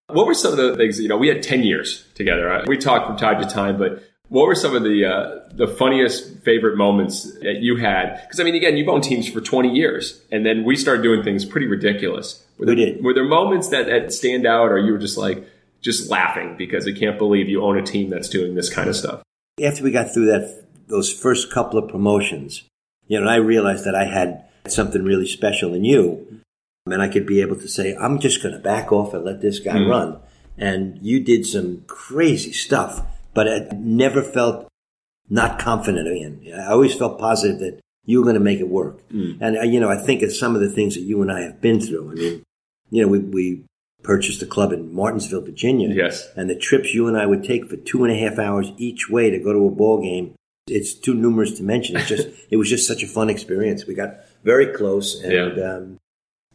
[0.08, 2.64] What were some of the things, you know, we had 10 years together.
[2.66, 6.40] We talked from time to time, but what were some of the uh, the funniest
[6.44, 8.20] favorite moments that you had?
[8.22, 11.22] Because, I mean, again, you've owned teams for 20 years, and then we started doing
[11.22, 12.44] things pretty ridiculous.
[12.58, 13.04] Were We there, did.
[13.04, 15.48] Were there moments that, that stand out, or you were just like,
[15.80, 18.96] just laughing because I can't believe you own a team that's doing this kind of
[18.96, 19.22] stuff?
[19.62, 22.64] after we got through that those first couple of promotions,
[23.06, 26.40] you know, and I realized that I had something really special in you,
[26.86, 29.40] and I could be able to say, "I'm just going to back off and let
[29.40, 29.88] this guy Mm.
[29.88, 30.18] run."
[30.58, 34.68] And you did some crazy stuff, but I never felt
[35.28, 36.52] not confident in.
[36.54, 39.00] I always felt positive that you were going to make it work.
[39.10, 39.38] Mm.
[39.40, 41.40] And uh, you know, I think of some of the things that you and I
[41.40, 42.10] have been through.
[42.12, 42.42] I mean,
[42.90, 43.64] you know, we we
[44.02, 45.88] purchased a club in Martinsville, Virginia.
[45.88, 46.28] Yes.
[46.36, 49.08] And the trips you and I would take for two and a half hours each
[49.08, 50.34] way to go to a ball game,
[50.68, 51.96] it's too numerous to mention.
[51.96, 53.86] It's just, it was just such a fun experience.
[53.86, 55.76] We got very close and Yeah.
[55.76, 55.96] um,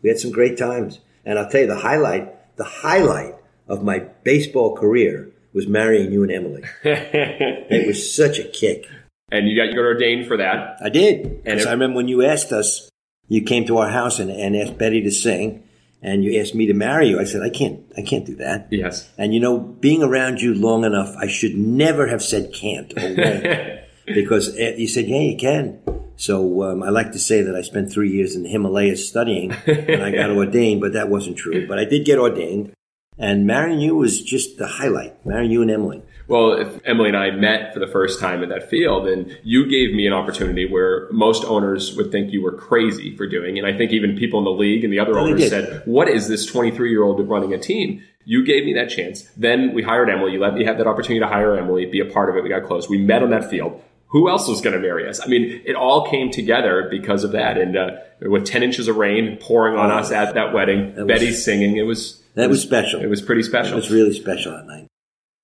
[0.01, 0.99] we had some great times.
[1.25, 3.35] And I'll tell you the highlight, the highlight
[3.67, 6.63] of my baseball career was marrying you and Emily.
[6.83, 8.85] It was such a kick.
[9.31, 10.77] and you got you got ordained for that.
[10.83, 11.41] I did.
[11.45, 12.89] And it- I remember when you asked us,
[13.27, 15.63] you came to our house and, and asked Betty to sing,
[16.01, 17.19] and you asked me to marry you.
[17.19, 18.67] I said, I can't, I can't do that.
[18.71, 19.07] Yes.
[19.19, 23.83] And you know, being around you long enough, I should never have said can't or
[24.07, 25.79] because eh, you said, yeah, you can.
[26.19, 29.53] So um, I like to say that I spent three years in the Himalayas studying
[29.65, 31.65] and I got ordained, but that wasn't true.
[31.65, 32.73] But I did get ordained.
[33.17, 35.25] And marrying you was just the highlight.
[35.25, 36.01] Marrying you and Emily.
[36.27, 39.65] Well, if Emily and I met for the first time in that field, and you
[39.69, 43.65] gave me an opportunity where most owners would think you were crazy for doing, and
[43.65, 45.49] I think even people in the league and the other they owners did.
[45.49, 49.23] said, "What is this 23 year old running a team?" You gave me that chance.
[49.36, 50.34] Then we hired Emily.
[50.34, 52.43] You let me have that opportunity to hire Emily, be a part of it.
[52.43, 52.88] We got close.
[52.88, 53.82] We met on that field.
[54.10, 55.19] Who else was going to marry us?
[55.24, 57.58] I mean, it all came together because of that.
[57.58, 57.91] And uh,
[58.22, 61.78] with 10 inches of rain pouring on us at that wedding, That was- Betty singing,
[61.78, 63.02] it was That was special.
[63.02, 63.74] it was pretty special.
[63.74, 64.88] It was really special that night.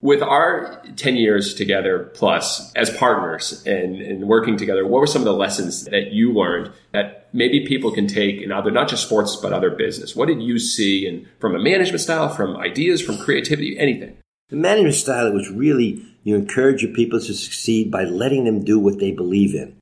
[0.01, 5.21] With our 10 years together plus as partners and, and working together, what were some
[5.21, 9.03] of the lessons that you learned that maybe people can take in other, not just
[9.05, 10.15] sports, but other business?
[10.15, 14.17] What did you see in, from a management style, from ideas, from creativity, anything?
[14.49, 18.79] The management style was really you encourage your people to succeed by letting them do
[18.79, 19.77] what they believe in.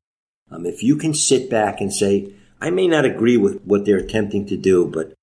[0.51, 3.97] Um, if you can sit back and say, I may not agree with what they're
[3.97, 5.13] attempting to do, but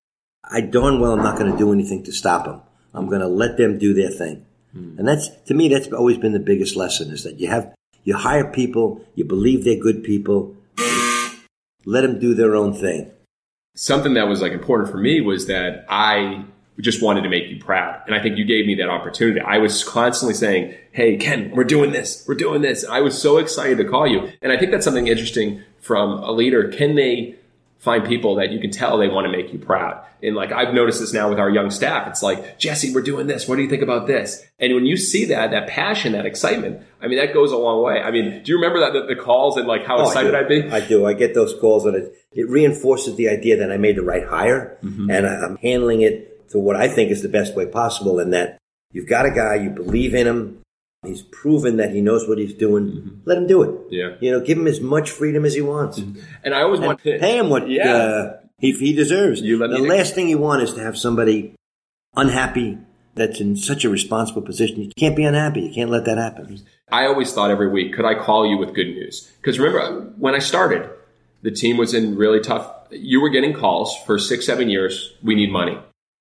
[0.43, 2.61] I darn well I'm not going to do anything to stop them.
[2.93, 4.45] I'm going to let them do their thing.
[4.73, 7.73] And that's, to me, that's always been the biggest lesson is that you have,
[8.03, 10.55] you hire people, you believe they're good people,
[11.85, 13.11] let them do their own thing.
[13.75, 16.45] Something that was like important for me was that I
[16.79, 18.01] just wanted to make you proud.
[18.07, 19.39] And I think you gave me that opportunity.
[19.41, 22.25] I was constantly saying, Hey, Ken, we're doing this.
[22.27, 22.85] We're doing this.
[22.85, 24.29] I was so excited to call you.
[24.41, 26.69] And I think that's something interesting from a leader.
[26.69, 27.35] Can they
[27.79, 30.03] find people that you can tell they want to make you proud?
[30.23, 32.07] And like, I've noticed this now with our young staff.
[32.07, 33.47] It's like, Jesse, we're doing this.
[33.47, 34.43] What do you think about this?
[34.59, 37.83] And when you see that, that passion, that excitement, I mean, that goes a long
[37.83, 37.99] way.
[38.01, 40.47] I mean, do you remember that, the, the calls and like how Oh, excited I'd
[40.47, 40.69] be?
[40.69, 41.05] I do.
[41.07, 44.25] I get those calls, and it, it reinforces the idea that I made the right
[44.27, 45.09] hire, Mm-hmm.
[45.09, 48.57] and I'm handling it to what I think is the best way possible in that
[48.91, 50.61] you've got a guy, you believe in him,
[51.05, 53.09] he's proven that he knows what he's doing, mm-hmm.
[53.25, 53.79] let him do it.
[53.89, 54.15] Yeah.
[54.19, 55.99] You know, give him as much freedom as he wants.
[55.99, 56.21] Mm-hmm.
[56.43, 57.93] And I always and want to pay him what yeah.
[57.93, 59.41] uh, he, he deserves.
[59.41, 61.55] You let the last thing you want is to have somebody
[62.15, 62.77] unhappy
[63.15, 64.81] that's in such a responsible position.
[64.81, 65.61] You can't be unhappy.
[65.61, 66.61] You can't let that happen.
[66.91, 69.31] I always thought every week, could I call you with good news?
[69.37, 70.89] Because remember, when I started,
[71.41, 72.71] the team was in really tough.
[72.91, 75.13] You were getting calls for six, seven years.
[75.23, 75.77] We need money.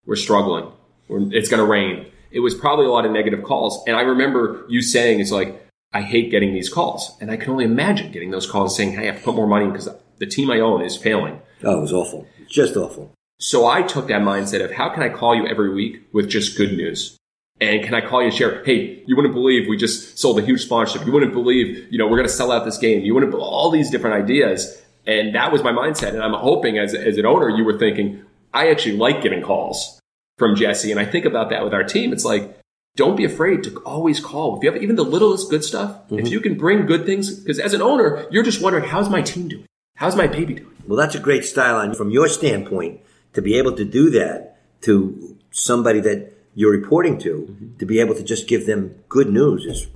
[0.07, 0.73] We're struggling.
[1.09, 2.07] We're, it's going to rain.
[2.31, 3.83] It was probably a lot of negative calls.
[3.87, 7.17] And I remember you saying, it's like, I hate getting these calls.
[7.21, 9.49] And I can only imagine getting those calls saying, hey, I have to put more
[9.49, 11.41] money because the team I own is failing.
[11.65, 12.27] Oh, it was awful.
[12.49, 13.13] Just awful.
[13.41, 16.57] So I took that mindset of how can I call you every week with just
[16.57, 17.17] good news?
[17.61, 20.43] And can I call you and share, hey, you wouldn't believe we just sold a
[20.43, 21.07] huge sponsorship.
[21.07, 23.03] You wouldn't believe, you know, we're going to sell out this game.
[23.03, 24.81] You wouldn't, all these different ideas.
[25.07, 26.11] And that was my mindset.
[26.11, 30.01] And I'm hoping as, as an owner, you were thinking, I actually like getting calls
[30.39, 30.91] from Jesse.
[30.91, 32.13] And I think about that with our team.
[32.13, 32.59] It's like,
[32.97, 34.57] don't be afraid to always call.
[34.57, 36.19] If you have even the littlest good stuff, mm-hmm.
[36.19, 39.23] if you can bring good things, because as an owner, you're just wondering, how's my
[39.23, 39.67] team doing?
[39.97, 40.77] How's my baby doing?
[40.87, 41.79] Well, that's a great style.
[41.79, 43.01] And from your standpoint,
[43.35, 47.77] to be able to do that to somebody that you're reporting to, mm-hmm.
[47.79, 49.87] to be able to just give them good news is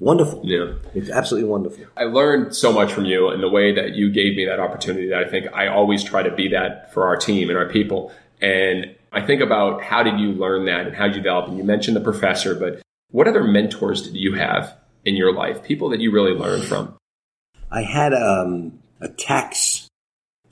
[0.00, 0.40] wonderful.
[0.44, 0.74] Yeah.
[0.94, 1.84] It's absolutely wonderful.
[1.96, 5.08] I learned so much from you and the way that you gave me that opportunity
[5.08, 8.12] that I think I always try to be that for our team and our people.
[8.40, 11.48] And I think about how did you learn that and how did you develop?
[11.48, 15.62] And you mentioned the professor, but what other mentors did you have in your life?
[15.62, 16.96] People that you really learned from?
[17.70, 19.88] I had um, a tax,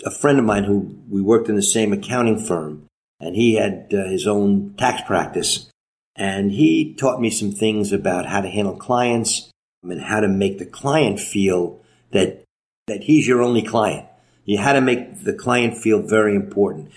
[0.04, 2.86] a friend of mine who we worked in the same accounting firm,
[3.18, 5.68] and he had uh, his own tax practice.
[6.16, 9.50] And he taught me some things about how to handle clients
[9.82, 12.44] and how to make the client feel that,
[12.86, 14.06] that he's your only client.
[14.44, 16.90] You had to make the client feel very important.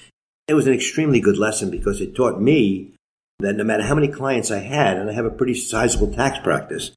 [0.47, 2.93] It was an extremely good lesson because it taught me
[3.39, 6.39] that no matter how many clients I had, and I have a pretty sizable tax
[6.39, 6.91] practice,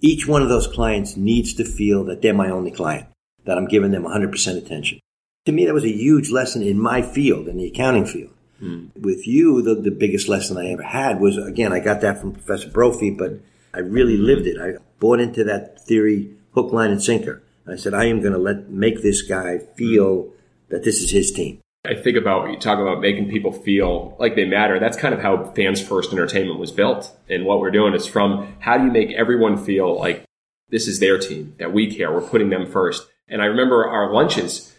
[0.00, 3.08] each one of those clients needs to feel that they're my only client,
[3.44, 5.00] that I'm giving them 100% attention.
[5.46, 8.32] To me, that was a huge lesson in my field, in the accounting field.
[8.62, 8.90] Mm.
[9.00, 12.32] With you, the, the biggest lesson I ever had was, again, I got that from
[12.32, 13.40] Professor Brophy, but
[13.72, 14.60] I really lived it.
[14.60, 17.42] I bought into that theory hook, line, and sinker.
[17.66, 20.30] I said, I am going to let, make this guy feel
[20.70, 21.60] that this is his team.
[21.86, 24.78] I think about what you talk about making people feel like they matter.
[24.78, 27.16] That's kind of how fans first entertainment was built.
[27.28, 30.24] And what we're doing is from how do you make everyone feel like
[30.70, 33.06] this is their team, that we care, we're putting them first.
[33.28, 34.74] And I remember our lunches,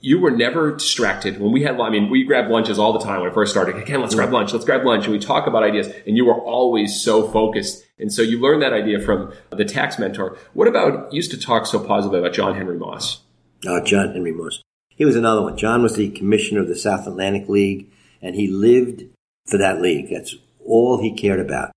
[0.00, 1.40] you were never distracted.
[1.40, 3.76] When we had, I mean, we grabbed lunches all the time when I first started.
[3.76, 5.04] Again, let's grab lunch, let's grab lunch.
[5.04, 7.84] And we talk about ideas and you were always so focused.
[7.98, 10.36] And so you learned that idea from the tax mentor.
[10.52, 13.22] What about, used to talk so positively about John Henry Moss?
[13.66, 14.62] Oh, John Henry Moss.
[14.88, 15.56] He was another one.
[15.56, 19.04] John was the commissioner of the South Atlantic League, and he lived
[19.46, 20.10] for that league.
[20.10, 20.34] That's
[20.64, 21.70] all he cared about.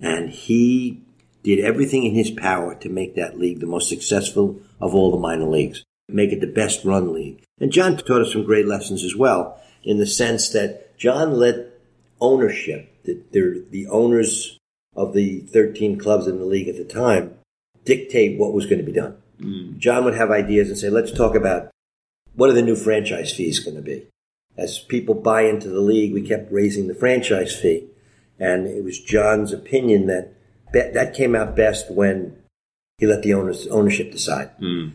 [0.00, 1.02] And he
[1.44, 5.18] did everything in his power to make that league the most successful of all the
[5.18, 7.43] minor leagues, make it the best run league.
[7.60, 11.70] And John taught us some great lessons as well, in the sense that John let
[12.20, 14.58] ownership, the, the, the owners
[14.96, 17.36] of the 13 clubs in the league at the time,
[17.84, 19.16] dictate what was going to be done.
[19.40, 19.78] Mm.
[19.78, 21.70] John would have ideas and say, let's talk about
[22.34, 24.06] what are the new franchise fees going to be?
[24.56, 27.86] As people buy into the league, we kept raising the franchise fee.
[28.38, 30.32] And it was John's opinion that
[30.72, 32.36] that came out best when
[32.98, 34.50] he let the owners, ownership decide.
[34.58, 34.92] Mm.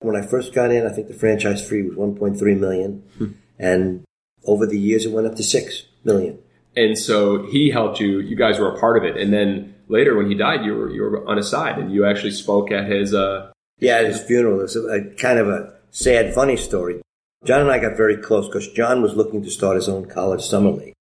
[0.00, 3.02] When I first got in, I think the franchise fee was 1.3 million.
[3.18, 3.34] Mm.
[3.58, 4.04] And
[4.44, 6.38] over the years, it went up to 6 million.
[6.76, 8.20] And so he helped you.
[8.20, 9.16] You guys were a part of it.
[9.16, 12.04] And then later, when he died, you were you were on his side, and you
[12.04, 13.14] actually spoke at his.
[13.14, 14.60] Uh, yeah, at his funeral.
[14.60, 17.00] It's a, a kind of a sad, funny story.
[17.44, 20.42] John and I got very close because John was looking to start his own college
[20.42, 20.94] summer league.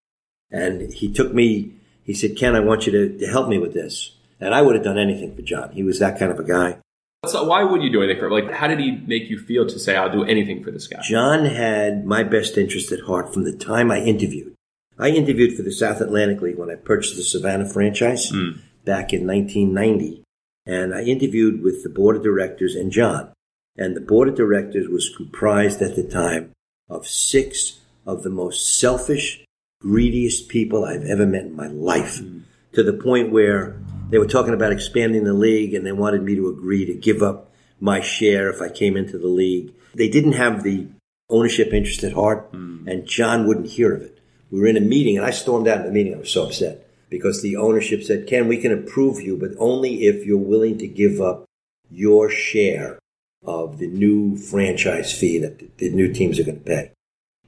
[0.52, 3.74] And he took me, he said, Ken, I want you to, to help me with
[3.74, 4.16] this.
[4.40, 5.72] And I would have done anything for John.
[5.72, 6.78] He was that kind of a guy.
[7.26, 8.32] So why would you do anything for him?
[8.32, 11.02] Like, how did he make you feel to say, I'll do anything for this guy?
[11.02, 14.54] John had my best interest at heart from the time I interviewed.
[15.00, 18.60] I interviewed for the South Atlantic League when I purchased the Savannah franchise mm.
[18.86, 20.24] back in 1990.
[20.66, 23.32] And I interviewed with the board of directors and John
[23.78, 26.52] and the board of directors was comprised at the time
[26.90, 29.44] of six of the most selfish,
[29.82, 32.44] greediest people I've ever met in my life, mm.
[32.74, 36.36] to the point where they were talking about expanding the league and they wanted me
[36.36, 39.74] to agree to give up my share if I came into the league.
[39.94, 40.88] They didn't have the
[41.30, 42.88] ownership interest at heart, mm.
[42.88, 44.20] and John wouldn't hear of it.
[44.50, 46.16] We were in a meeting, and I stormed out of the meeting.
[46.16, 50.06] I was so upset because the ownership said, Ken, we can approve you, but only
[50.06, 51.46] if you're willing to give up
[51.90, 53.00] your share
[53.46, 56.92] of the new franchise fee that the new teams are going to pay.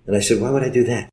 [0.05, 1.09] And I said, why would I do that?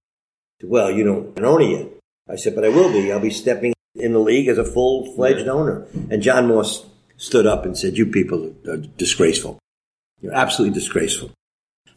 [0.61, 1.89] Said, well, you don't own it yet.
[2.29, 3.13] I said, but I will be.
[3.13, 5.87] I'll be stepping in the league as a full fledged owner.
[6.11, 6.85] And John Moss
[7.17, 9.59] stood up and said, you people are disgraceful.
[10.21, 11.31] You're absolutely disgraceful.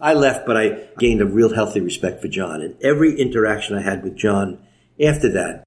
[0.02, 2.62] I left, but I gained a real healthy respect for John.
[2.62, 4.60] And every interaction I had with John
[5.02, 5.64] after that,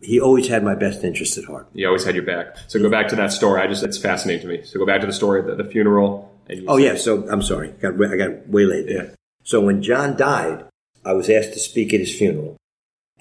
[0.00, 1.68] he always had my best interest at heart.
[1.74, 2.56] He always had your back.
[2.68, 3.60] So go back to that story.
[3.60, 4.62] I just, it's fascinating to me.
[4.64, 6.32] So go back to the story of the, the funeral.
[6.68, 6.96] oh, yeah.
[6.96, 7.70] So I'm sorry.
[7.70, 9.04] I got, I got waylaid there.
[9.04, 9.10] Yeah.
[9.44, 10.64] So when John died,
[11.04, 12.56] I was asked to speak at his funeral,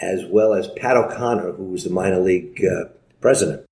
[0.03, 2.89] as well as Pat O'Conner, who was the minor league uh,
[3.21, 3.65] president.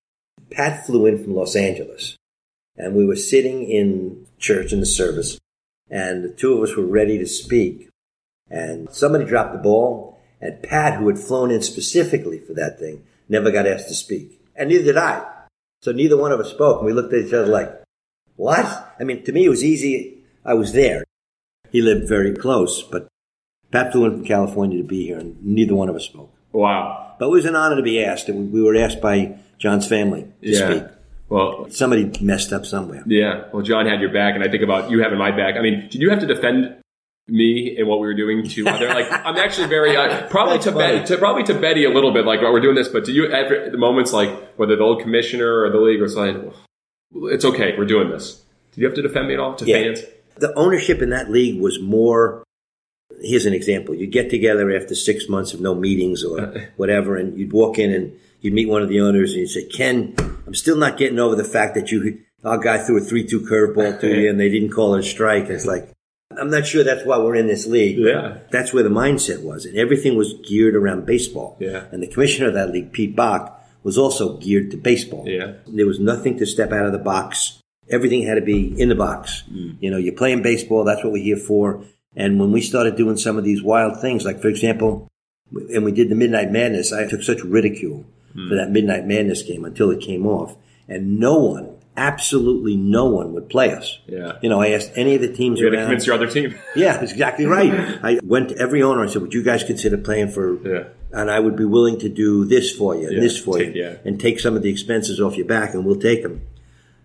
[0.50, 2.18] Pat flew in from Los Angeles,
[2.78, 5.38] and we were sitting in church in the service,
[5.90, 7.90] and the two of us were ready to speak.
[8.50, 13.04] And somebody dropped the ball, and Pat, who had flown in specifically for that thing,
[13.30, 14.42] never got asked to speak.
[14.56, 15.26] And neither did I.
[15.82, 17.72] So neither one of us spoke, and we looked at each other like,
[18.36, 18.96] what?
[19.00, 20.24] I mean, to me, it was easy.
[20.44, 21.04] I was there.
[21.72, 23.08] He lived very close, but
[23.72, 26.34] Pat flew in from California to be here, and neither one of us spoke.
[26.52, 27.16] Wow.
[27.20, 30.24] But it was an honor to be asked, and we were asked by John's family
[30.24, 30.70] to yeah.
[30.70, 30.84] speak.
[31.30, 33.04] Well, somebody messed up somewhere.
[33.06, 33.46] Yeah.
[33.54, 35.56] Well, John had your back, and I think about you having my back.
[35.56, 36.76] I mean, did you have to defend
[37.28, 38.90] me and what we were doing to other?
[38.90, 42.26] like, I'm actually very uh, probably to Betty, to probably to Betty a little bit.
[42.26, 45.62] Like, we're doing this, but do you ever the moments like whether the old commissioner
[45.64, 46.36] or the league was like,
[47.14, 48.44] it's okay, we're doing this.
[48.74, 49.84] Did you have to defend me at all to yeah.
[49.84, 50.02] fans?
[50.36, 52.44] The ownership in that league was more
[53.22, 53.96] here's an example.
[53.96, 57.94] You'd get together after six months of no meetings or whatever, and you'd walk in
[57.94, 61.20] and you'd meet one of the owners and you'd say, Ken, I'm still not getting
[61.20, 64.50] over the fact that you, our guy threw a 3-2 curveball to you and they
[64.50, 65.46] didn't call it a strike.
[65.46, 65.90] it's like,
[66.38, 67.98] I'm not sure that's why we're in this league.
[67.98, 68.38] Yeah.
[68.52, 69.66] That's where the mindset was.
[69.66, 71.58] And everything was geared around baseball.
[71.60, 71.86] Yeah.
[71.92, 75.28] And the commissioner of that league, Pete Bock, was also geared to baseball.
[75.28, 75.54] Yeah.
[75.68, 77.60] There was nothing to step out of the box.
[77.90, 79.44] Everything had to be in the box.
[79.52, 79.78] Mm.
[79.82, 80.86] You know, you're playing baseball.
[80.86, 81.84] That's what we're here for.
[82.16, 85.08] And when we started doing some of these wild things, like for example,
[85.54, 88.50] and we did the Midnight Madness, I took such ridicule mm.
[88.50, 90.56] for that Midnight Madness game until it came off.
[90.88, 94.00] And no one, absolutely no one would play us.
[94.08, 94.34] Yeah.
[94.42, 95.74] You know, I asked any of the teams you around.
[95.74, 96.56] to convince your other team.
[96.76, 97.72] yeah, that's exactly right.
[98.04, 99.04] I went to every owner.
[99.04, 100.84] I said, would you guys consider playing for, yeah.
[101.12, 103.22] and I would be willing to do this for you and yeah.
[103.22, 103.96] this for take, you yeah.
[104.04, 106.42] and take some of the expenses off your back and we'll take them.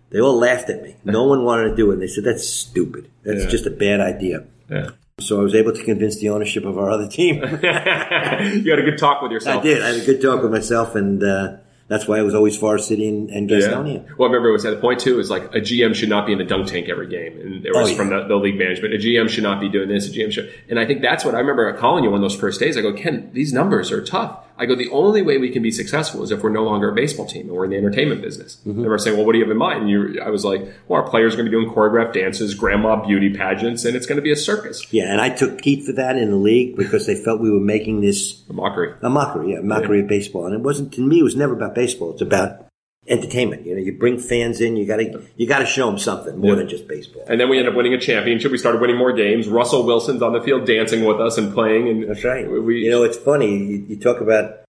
[0.09, 0.95] They all laughed at me.
[1.03, 1.95] No one wanted to do it.
[1.95, 3.09] And they said, that's stupid.
[3.23, 4.45] That's just a bad idea.
[4.69, 4.89] Yeah.
[5.19, 7.35] So I was able to convince the ownership of our other team.
[7.41, 9.61] you had a good talk with yourself.
[9.61, 9.81] I did.
[9.81, 12.87] I had a good talk with myself, and uh, that's why it was always Forest
[12.87, 14.05] City and, and Gastonia.
[14.05, 14.13] Yeah.
[14.17, 15.15] Well, I remember it was at the point too.
[15.15, 17.73] Was like a GM should not be in the dunk tank every game, and it
[17.73, 17.97] was oh, yeah.
[17.97, 18.93] from the, the, league management.
[18.93, 20.07] A GM should not be doing this.
[20.07, 22.59] A GM should, and I think that's what I remember calling you on those first
[22.59, 22.77] days.
[22.77, 24.43] I go, Ken, these numbers are tough.
[24.59, 26.95] I go, the only way we can be successful is if we're no longer a
[26.95, 28.57] baseball team and we're in the entertainment business.
[28.65, 28.81] Mm-hmm.
[28.81, 29.81] They were saying, well, what do you have in mind?
[29.81, 32.55] And you, I was like, well, our players are going to be doing choreographed dances,
[32.55, 34.91] grandma beauty pageants, and it's going to be a circus.
[34.91, 37.59] Yeah, and I took heat for that in the league because they felt we were
[37.59, 40.03] making this a mockery, a mockery, yeah, a mockery yeah.
[40.03, 40.45] of baseball.
[40.45, 41.19] And it wasn't to me.
[41.19, 42.13] It was never about baseball.
[42.13, 42.65] It's about
[43.07, 43.65] entertainment.
[43.65, 46.37] You know, you bring fans in, you got to you got to show them something
[46.37, 46.55] more yeah.
[46.57, 47.23] than just baseball.
[47.27, 48.51] And then we end up winning a championship.
[48.51, 49.47] We started winning more games.
[49.47, 51.87] Russell Wilson's on the field dancing with us and playing.
[51.89, 52.49] And that's right.
[52.49, 53.57] We, you know, it's funny.
[53.57, 54.61] You, you talk about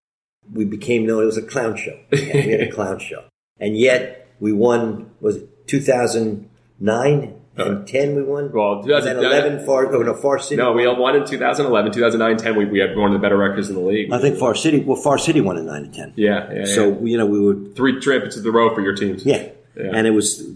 [0.53, 1.23] we became known.
[1.23, 1.99] It was a clown show.
[2.13, 3.25] we had a clown show,
[3.59, 5.11] and yet we won.
[5.21, 7.38] Was it 2009?
[7.59, 8.53] And uh, 10 we won?
[8.53, 10.61] Well, 2011 Far, oh no, Forest City.
[10.63, 12.57] No, we won in 2011, 2009, 10.
[12.57, 14.13] We, we had one of the better records in the league.
[14.13, 16.15] I think Forest City, well, Forest City won in 9 and 10.
[16.17, 16.99] Yeah, yeah So, yeah.
[17.03, 17.57] you know, we were.
[17.75, 19.25] Three trips to the row for your teams.
[19.25, 19.49] Yeah.
[19.77, 19.91] yeah.
[19.93, 20.47] And it was,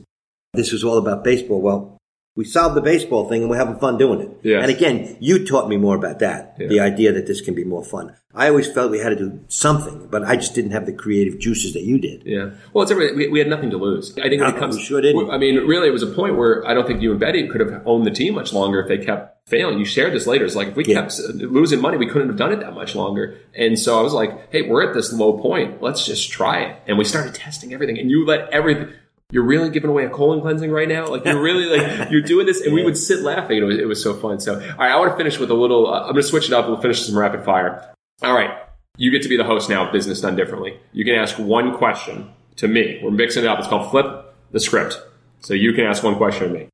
[0.55, 1.61] this was all about baseball.
[1.61, 1.92] Well,
[2.35, 4.31] we solved the baseball thing and we're having fun doing it.
[4.43, 4.63] Yes.
[4.63, 6.57] And again, you taught me more about that.
[6.59, 6.69] Yeah.
[6.69, 8.17] The idea that this can be more fun.
[8.35, 11.39] I always felt we had to do something, but I just didn't have the creative
[11.39, 12.23] juices that you did.
[12.25, 12.53] Yeah.
[12.73, 14.17] Well, it's every, we, we had nothing to lose.
[14.19, 15.15] I think when it uh, comes, we sure did.
[15.29, 17.61] I mean, really, it was a point where I don't think you and Betty could
[17.61, 19.79] have owned the team much longer if they kept failing.
[19.79, 20.47] You shared this later.
[20.47, 21.03] It's like if we yeah.
[21.03, 23.39] kept losing money, we couldn't have done it that much longer.
[23.55, 25.83] And so I was like, hey, we're at this low point.
[25.83, 26.83] Let's just try it.
[26.87, 27.99] And we started testing everything.
[27.99, 28.95] And you let everything
[29.33, 31.09] you're really giving away a colon cleansing right now?
[31.09, 33.59] Like you're really like you're doing this, and we would sit laughing.
[33.59, 34.39] It was, it was so fun.
[34.39, 35.93] So, all right, I want to finish with a little.
[35.93, 36.69] Uh, I'm going to switch it up.
[36.69, 37.93] We'll finish some rapid fire.
[38.23, 38.51] All right,
[38.99, 39.87] you get to be the host now.
[39.87, 40.79] of Business done differently.
[40.93, 43.01] You can ask one question to me.
[43.03, 43.59] We're mixing it up.
[43.59, 45.01] It's called flip the script.
[45.41, 46.69] So you can ask one question to me.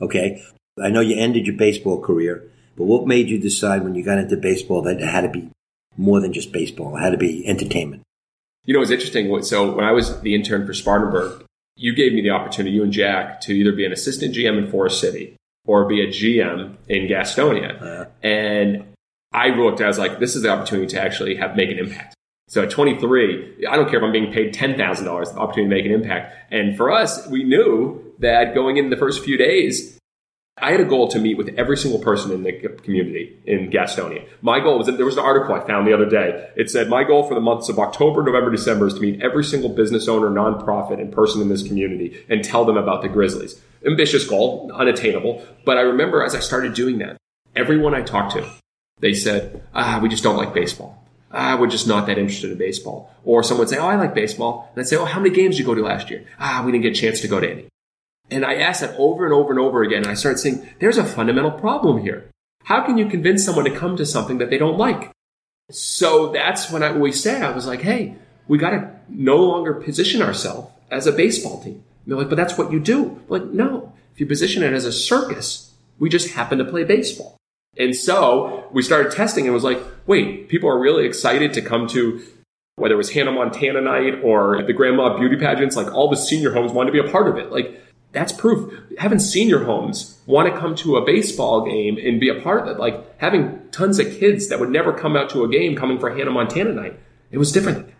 [0.00, 0.42] Okay,
[0.80, 4.18] I know you ended your baseball career, but what made you decide when you got
[4.18, 5.50] into baseball that it had to be
[5.96, 6.96] more than just baseball?
[6.96, 8.02] It had to be entertainment.
[8.64, 9.42] You know, it's interesting.
[9.42, 11.44] So when I was the intern for Spartanburg,
[11.78, 14.70] you gave me the opportunity, you and Jack, to either be an assistant GM in
[14.70, 17.80] Forest City or be a GM in Gastonia.
[17.80, 18.84] Uh, and
[19.32, 22.14] I looked, I was like, this is the opportunity to actually have make an impact.
[22.48, 25.84] So at 23, I don't care if I'm being paid $10,000, the opportunity to make
[25.84, 26.34] an impact.
[26.50, 29.97] And for us, we knew that going in the first few days,
[30.60, 32.52] I had a goal to meet with every single person in the
[32.82, 34.26] community in Gastonia.
[34.42, 36.50] My goal was that there was an article I found the other day.
[36.56, 39.44] It said, My goal for the months of October, November, December is to meet every
[39.44, 43.60] single business owner, nonprofit, and person in this community and tell them about the Grizzlies.
[43.86, 45.46] Ambitious goal, unattainable.
[45.64, 47.16] But I remember as I started doing that,
[47.54, 48.48] everyone I talked to,
[49.00, 51.04] they said, Ah, we just don't like baseball.
[51.30, 53.14] Ah, we're just not that interested in baseball.
[53.24, 54.70] Or someone would say, Oh, I like baseball.
[54.74, 56.26] And I'd say, Oh, how many games did you go to last year?
[56.40, 57.66] Ah, we didn't get a chance to go to any.
[58.30, 60.02] And I asked that over and over and over again.
[60.02, 62.30] And I started saying, there's a fundamental problem here.
[62.64, 65.10] How can you convince someone to come to something that they don't like?
[65.70, 68.16] So that's when I always say, I was like, hey,
[68.46, 71.74] we got to no longer position ourselves as a baseball team.
[71.74, 73.04] And they're like, but that's what you do.
[73.04, 76.84] I'm like, no, if you position it as a circus, we just happen to play
[76.84, 77.36] baseball.
[77.76, 81.86] And so we started testing and was like, wait, people are really excited to come
[81.88, 82.22] to
[82.76, 86.52] whether it was Hannah Montana night or the grandma beauty pageants, like all the senior
[86.52, 87.50] homes wanted to be a part of it.
[87.50, 87.80] Like
[88.12, 88.72] that's proof.
[88.98, 92.68] Having senior homes want to come to a baseball game and be a part of
[92.68, 95.98] it, like having tons of kids that would never come out to a game coming
[95.98, 96.98] for Hannah Montana night,
[97.30, 97.92] it was different.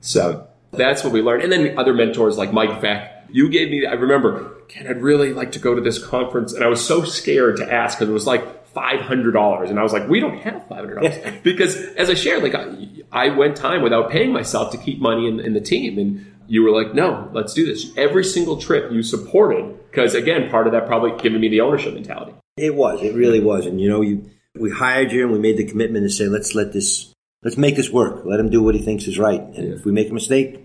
[0.00, 1.42] So that's what we learned.
[1.44, 3.10] And then other mentors like Mike Veeck.
[3.30, 6.52] You gave me, I remember, Ken, I'd really like to go to this conference.
[6.52, 9.70] And I was so scared to ask because it was like $500.
[9.70, 11.42] And I was like, we don't have $500.
[11.42, 12.76] because as I shared, like I,
[13.12, 15.98] I, went time without paying myself to keep money in, in the team.
[15.98, 17.90] And you were like, no, let's do this.
[17.96, 21.94] Every single trip you supported, because again, part of that probably giving me the ownership
[21.94, 22.34] mentality.
[22.56, 23.66] It was, it really was.
[23.66, 26.54] And you know, you, we hired you and we made the commitment to say, let's
[26.54, 28.24] let this, let's make this work.
[28.24, 29.40] Let him do what he thinks is right.
[29.40, 29.74] And yeah.
[29.74, 30.60] if we make a mistake,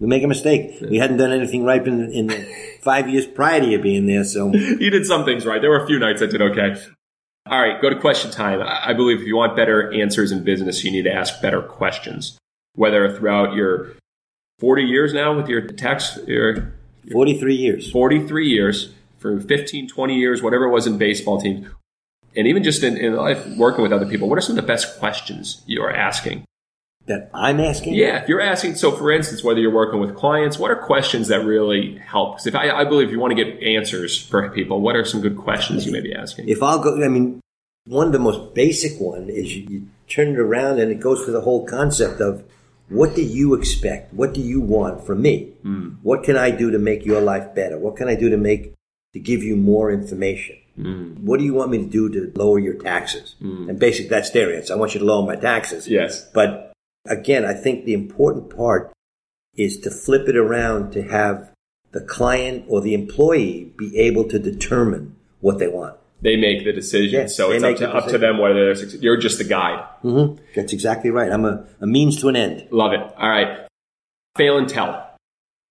[0.00, 0.80] we make a mistake.
[0.80, 0.88] Yeah.
[0.88, 2.46] We hadn't done anything right in, in the
[2.82, 4.24] five years prior to you being there.
[4.24, 5.60] So you did some things right.
[5.60, 6.80] There were a few nights I did okay.
[7.46, 8.62] All right, go to question time.
[8.62, 12.38] I believe if you want better answers in business, you need to ask better questions.
[12.74, 13.92] Whether throughout your
[14.64, 16.72] 40 years now with your tax, your,
[17.12, 17.90] 43 years.
[17.90, 21.68] 43 years for 15, 20 years, whatever it was in baseball teams.
[22.34, 24.66] And even just in, in life, working with other people, what are some of the
[24.66, 26.46] best questions you are asking?
[27.04, 27.92] That I'm asking?
[27.92, 31.28] Yeah, if you're asking, so for instance, whether you're working with clients, what are questions
[31.28, 32.36] that really help?
[32.36, 35.04] Because if I, I believe if you want to get answers for people, what are
[35.04, 36.48] some good questions you may be asking?
[36.48, 37.38] If I'll go, I mean,
[37.86, 41.22] one of the most basic one is you, you turn it around and it goes
[41.22, 42.44] for the whole concept of
[42.88, 44.12] what do you expect?
[44.12, 45.52] What do you want from me?
[45.64, 45.96] Mm.
[46.02, 47.78] What can I do to make your life better?
[47.78, 48.74] What can I do to make
[49.14, 50.56] to give you more information?
[50.78, 51.20] Mm.
[51.20, 53.36] What do you want me to do to lower your taxes?
[53.42, 53.70] Mm.
[53.70, 54.74] And basically, that's their answer.
[54.74, 55.88] I want you to lower my taxes.
[55.88, 56.28] Yes.
[56.34, 56.72] But
[57.06, 58.92] again, I think the important part
[59.56, 61.50] is to flip it around to have
[61.92, 66.72] the client or the employee be able to determine what they want they make the
[66.72, 67.20] decision.
[67.20, 69.04] Yes, so it's up to, up to them whether they're successful.
[69.04, 69.86] You're just the guide.
[70.02, 70.42] Mm-hmm.
[70.56, 71.30] That's exactly right.
[71.30, 72.66] I'm a, a means to an end.
[72.70, 73.00] Love it.
[73.00, 73.68] All right.
[74.34, 75.10] Fail and tell.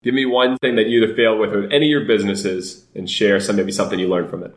[0.03, 3.09] Give me one thing that you either failed with with any of your businesses and
[3.09, 4.55] share some maybe something you learned from it.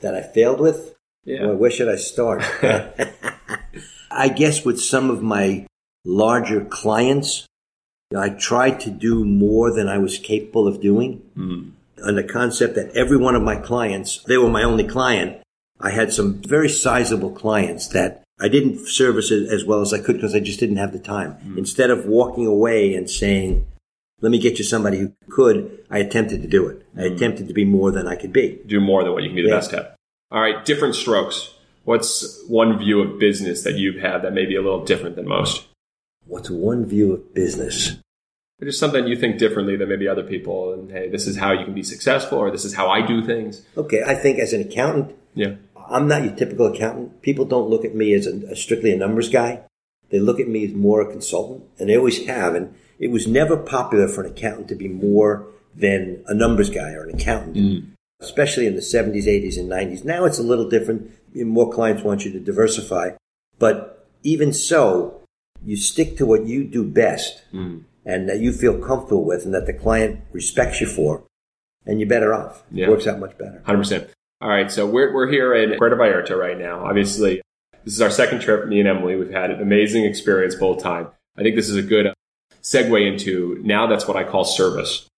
[0.00, 0.94] That I failed with?
[1.24, 1.46] Yeah.
[1.46, 2.42] Well, where should I start?
[4.10, 5.66] I guess with some of my
[6.04, 7.46] larger clients,
[8.16, 11.22] I tried to do more than I was capable of doing.
[11.36, 11.72] Mm
[12.06, 15.38] on the concept that every one of my clients, they were my only client.
[15.80, 20.16] I had some very sizable clients that I didn't service as well as I could
[20.16, 21.36] because I just didn't have the time.
[21.44, 21.58] Mm.
[21.58, 23.66] Instead of walking away and saying,
[24.20, 26.94] let me get you somebody who could, I attempted to do it.
[26.94, 27.02] Mm.
[27.02, 28.60] I attempted to be more than I could be.
[28.66, 29.56] Do more than what you can be the yeah.
[29.56, 29.96] best at.
[30.30, 31.54] All right, different strokes.
[31.84, 35.28] What's one view of business that you've had that may be a little different than
[35.28, 35.66] most?
[36.26, 37.96] What's one view of business?
[38.64, 41.64] Just something you think differently than maybe other people and hey this is how you
[41.64, 43.62] can be successful or this is how i do things.
[43.76, 45.56] Okay i think as an accountant yeah.
[45.88, 47.22] I'm not your typical accountant.
[47.22, 49.60] People don't look at me as a, a strictly a numbers guy.
[50.10, 53.26] They look at me as more a consultant and they always have and it was
[53.26, 57.56] never popular for an accountant to be more than a numbers guy or an accountant.
[57.56, 57.86] Mm.
[58.20, 61.12] especially in the 70s 80s and 90s now it's a little different.
[61.34, 63.10] More clients want you to diversify.
[63.58, 65.20] But even so
[65.64, 67.42] you stick to what you do best.
[67.52, 71.24] Mm and that you feel comfortable with and that the client respects you for,
[71.84, 72.62] and you're better off.
[72.70, 72.86] Yeah.
[72.86, 73.62] It works out much better.
[73.66, 74.08] 100%.
[74.40, 76.86] All right, so we're, we're here in Puerto Vallarta right now.
[76.86, 77.42] Obviously,
[77.84, 79.16] this is our second trip, me and Emily.
[79.16, 81.08] We've had an amazing experience both time.
[81.36, 82.12] I think this is a good
[82.62, 85.08] segue into now that's what I call service.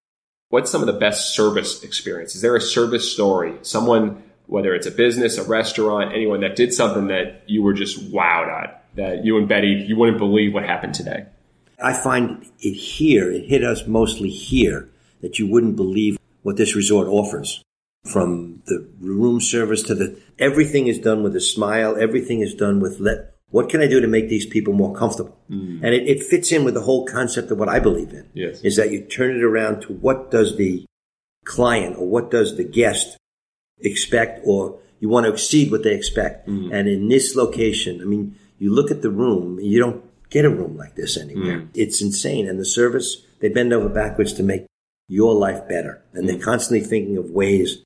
[0.51, 2.34] What's some of the best service experience?
[2.34, 3.55] Is there a service story?
[3.62, 8.11] Someone, whether it's a business, a restaurant, anyone that did something that you were just
[8.12, 11.26] wowed at, that you and Betty, you wouldn't believe what happened today?
[11.82, 14.88] I find it here, it hit us mostly here,
[15.20, 17.62] that you wouldn't believe what this resort offers.
[18.04, 22.80] From the room service to the, everything is done with a smile, everything is done
[22.80, 25.36] with let, what can I do to make these people more comfortable?
[25.50, 25.82] Mm.
[25.82, 28.28] And it, it, fits in with the whole concept of what I believe in.
[28.34, 28.60] Yes.
[28.62, 30.84] Is that you turn it around to what does the
[31.44, 33.16] client or what does the guest
[33.80, 36.48] expect or you want to exceed what they expect.
[36.48, 36.72] Mm.
[36.72, 40.50] And in this location, I mean, you look at the room, you don't get a
[40.50, 41.60] room like this anywhere.
[41.60, 41.68] Mm.
[41.74, 42.48] It's insane.
[42.48, 44.66] And the service, they bend over backwards to make
[45.08, 46.02] your life better.
[46.12, 46.28] And Mm.
[46.28, 47.82] they're constantly thinking of ways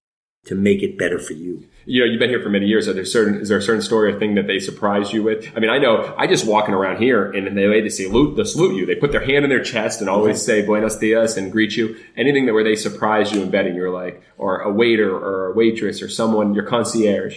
[0.46, 1.64] to make it better for you.
[1.84, 2.86] you know, you've been here for many years.
[2.86, 5.48] Are there certain, is there a certain story or thing that they surprised you with?
[5.56, 8.44] I mean, I know I just walking around here and the way they salute, they
[8.44, 11.50] salute you, they put their hand in their chest and always say buenos dias and
[11.50, 11.96] greet you.
[12.16, 15.54] Anything that where they surprise you in betting, you're like, or a waiter or a
[15.54, 17.36] waitress or someone, your concierge.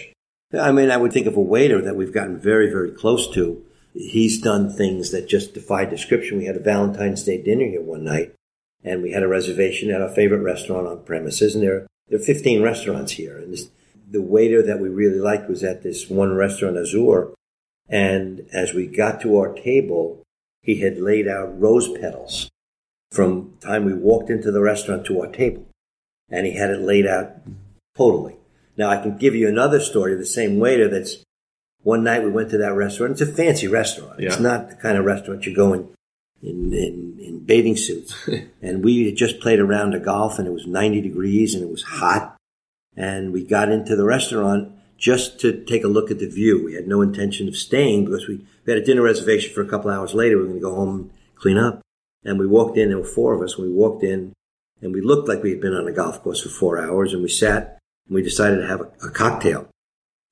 [0.56, 3.64] I mean, I would think of a waiter that we've gotten very, very close to.
[3.96, 6.38] He's done things that just defy description.
[6.38, 8.34] We had a Valentine's Day dinner here one night,
[8.84, 12.22] and we had a reservation at our favorite restaurant on premises, and there, there are
[12.22, 13.38] 15 restaurants here.
[13.38, 13.70] And this,
[14.10, 17.32] the waiter that we really liked was at this one restaurant, Azur,
[17.88, 20.22] and as we got to our table,
[20.62, 22.50] he had laid out rose petals
[23.12, 25.64] from time we walked into the restaurant to our table.
[26.28, 27.36] And he had it laid out
[27.96, 28.36] totally.
[28.76, 31.22] Now I can give you another story of the same waiter that's
[31.86, 33.12] one night we went to that restaurant.
[33.12, 34.18] It's a fancy restaurant.
[34.18, 35.88] It's not the kind of restaurant you go in
[36.42, 38.28] in, in, in bathing suits.
[38.60, 41.54] and we had just played around a round of golf and it was 90 degrees
[41.54, 42.36] and it was hot.
[42.96, 46.64] And we got into the restaurant just to take a look at the view.
[46.64, 49.68] We had no intention of staying because we, we had a dinner reservation for a
[49.68, 50.38] couple hours later.
[50.38, 51.82] We were going to go home and clean up.
[52.24, 53.56] And we walked in, there were four of us.
[53.56, 54.32] We walked in
[54.82, 57.22] and we looked like we had been on a golf course for four hours and
[57.22, 57.78] we sat
[58.08, 59.68] and we decided to have a, a cocktail.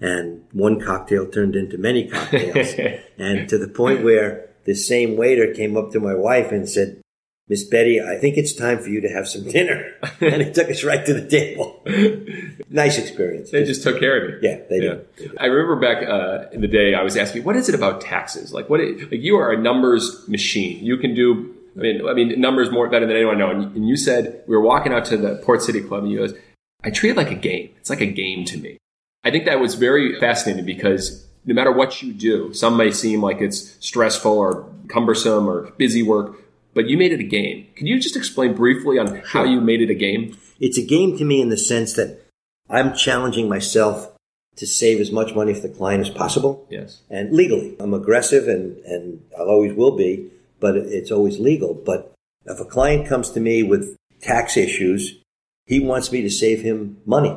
[0.00, 2.74] And one cocktail turned into many cocktails.
[3.18, 7.00] and to the point where the same waiter came up to my wife and said,
[7.46, 9.92] Miss Betty, I think it's time for you to have some dinner.
[10.20, 11.82] and he took us right to the table.
[12.70, 13.50] nice experience.
[13.50, 14.48] They just took care of you.
[14.48, 15.06] Yeah, they did.
[15.16, 15.36] They did.
[15.38, 18.54] I remember back uh, in the day, I was asking, what is it about taxes?
[18.54, 18.80] Like, what?
[18.80, 20.82] Like, you are a numbers machine.
[20.82, 21.54] You can do.
[21.76, 23.50] I mean, I mean, numbers more better than anyone I know.
[23.50, 26.18] And, and you said we were walking out to the Port City Club, and you
[26.18, 26.34] goes,
[26.82, 27.70] "I treat it like a game.
[27.78, 28.78] It's like a game to me."
[29.24, 33.22] I think that was very fascinating because no matter what you do, some may seem
[33.22, 36.36] like it's stressful or cumbersome or busy work,
[36.74, 37.66] but you made it a game.
[37.76, 40.36] Can you just explain briefly on how you made it a game?
[40.60, 42.20] It's a game to me in the sense that
[42.68, 44.10] I'm challenging myself
[44.56, 46.66] to save as much money for the client as possible.
[46.70, 47.00] Yes.
[47.10, 47.76] and legally.
[47.80, 51.74] I'm aggressive and, and I'll always will be, but it's always legal.
[51.74, 52.12] But
[52.46, 55.18] if a client comes to me with tax issues,
[55.66, 57.36] he wants me to save him money.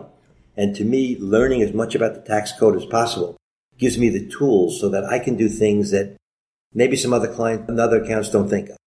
[0.57, 3.37] And to me, learning as much about the tax code as possible
[3.77, 6.17] gives me the tools so that I can do things that
[6.73, 8.77] maybe some other clients and other accounts don't think of.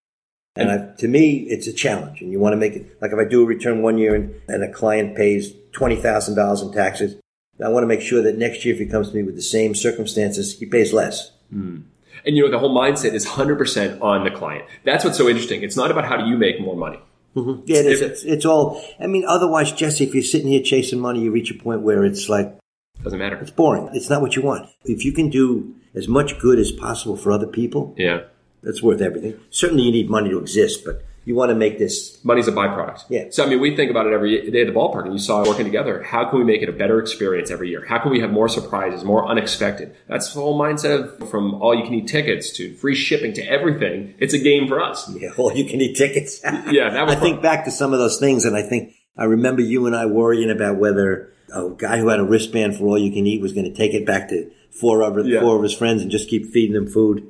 [0.57, 2.21] And I, to me, it's a challenge.
[2.21, 4.35] And you want to make it, like if I do a return one year and,
[4.49, 7.17] and a client pays $20,000 in taxes,
[7.65, 9.43] I want to make sure that next year, if he comes to me with the
[9.43, 11.31] same circumstances, he pays less.
[11.51, 11.83] Hmm.
[12.25, 14.65] And you know, the whole mindset is 100% on the client.
[14.85, 15.63] That's what's so interesting.
[15.63, 16.99] It's not about how do you make more money.
[17.37, 17.63] Mm-hmm.
[17.67, 18.01] Yeah, it is.
[18.01, 18.83] It's, it's all.
[18.99, 22.05] I mean, otherwise, Jesse, if you're sitting here chasing money, you reach a point where
[22.05, 22.59] it's like
[23.05, 23.37] Doesn't matter.
[23.37, 23.89] it's boring.
[23.93, 24.69] It's not what you want.
[24.85, 28.23] If you can do as much good as possible for other people, Yeah.
[28.63, 29.39] that's worth everything.
[29.51, 32.19] Certainly, you need money to exist, but you want to make this.
[32.25, 33.05] Money's a byproduct.
[33.09, 33.25] Yeah.
[33.31, 35.47] So, I mean, we think about it every day at the ballpark, and you saw
[35.47, 36.03] working together.
[36.03, 37.85] How can we make it a better experience every year?
[37.87, 39.95] How can we have more surprises, more unexpected?
[40.09, 43.43] That's the whole mindset of from all you can eat tickets to free shipping to
[43.43, 44.15] everything.
[44.19, 45.09] It's a game for us.
[45.21, 46.41] Yeah, all you can eat tickets.
[46.71, 49.25] Yeah, that was I think back to some of those things, and I think I
[49.25, 52.99] remember you and I worrying about whether a guy who had a wristband for all
[52.99, 55.41] you can eat was going to take it back to four of Yeah.
[55.41, 57.29] four of his friends and just keep feeding them food.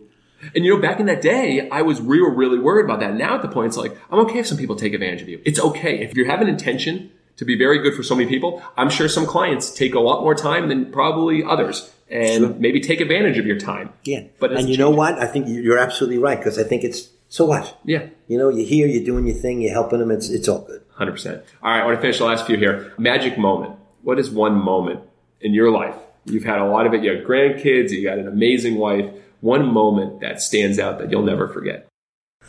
[0.54, 3.14] And you know, back in that day, I was were really worried about that.
[3.14, 5.40] Now at the point, it's like I'm okay if some people take advantage of you.
[5.44, 8.62] It's okay if you have an intention to be very good for so many people.
[8.76, 13.00] I'm sure some clients take a lot more time than probably others, and maybe take
[13.00, 13.92] advantage of your time.
[14.04, 15.18] Yeah, But and you know what?
[15.18, 17.78] I think you're absolutely right because I think it's so what.
[17.84, 20.10] Yeah, You know, you're here, you're doing your thing, you're helping them.
[20.10, 20.82] It's it's all good.
[20.94, 21.44] hundred percent.
[21.62, 22.92] All right, I want to finish the last few here.
[22.98, 23.76] Magic moment.
[24.02, 25.00] What is one moment
[25.40, 25.94] in your life?
[26.24, 27.02] You've had a lot of it.
[27.02, 27.90] You have grandkids.
[27.90, 29.06] You got an amazing wife.
[29.40, 31.86] One moment that stands out that you'll never forget.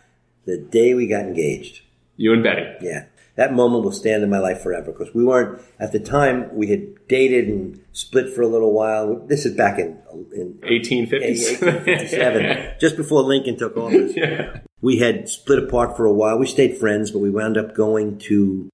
[0.45, 1.83] The day we got engaged,
[2.17, 2.65] You and Betty.
[2.81, 3.05] yeah,
[3.37, 6.49] that moment will stand in my life forever because we weren't at the time.
[6.55, 9.17] We had dated and split for a little while.
[9.27, 9.99] This is back in
[10.35, 11.61] in 1850s.
[11.61, 14.17] 1857, just before Lincoln took office.
[14.17, 14.61] yeah.
[14.81, 16.39] We had split apart for a while.
[16.39, 18.71] We stayed friends, but we wound up going to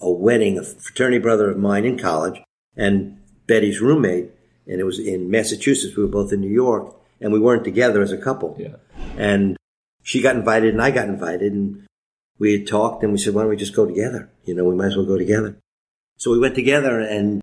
[0.00, 2.40] a wedding, a fraternity brother of mine in college,
[2.76, 4.30] and Betty's roommate,
[4.66, 5.96] and it was in Massachusetts.
[5.96, 8.56] We were both in New York, and we weren't together as a couple.
[8.58, 8.76] Yeah.
[9.16, 9.56] And
[10.02, 11.86] she got invited, and I got invited, and
[12.38, 14.30] we had talked, and we said, "Why don't we just go together?
[14.44, 15.56] You know, we might as well go together."
[16.18, 17.40] So we went together, and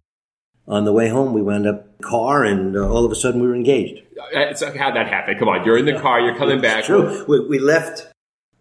[0.68, 3.48] on the way home, we wound up car, and uh, all of a sudden, we
[3.48, 4.04] were engaged.
[4.32, 5.38] It's, how'd that happen?
[5.38, 5.66] Come on.
[5.66, 6.20] You're in the car.
[6.20, 6.84] You're coming back.
[6.84, 7.26] True.
[7.28, 8.08] We, we left,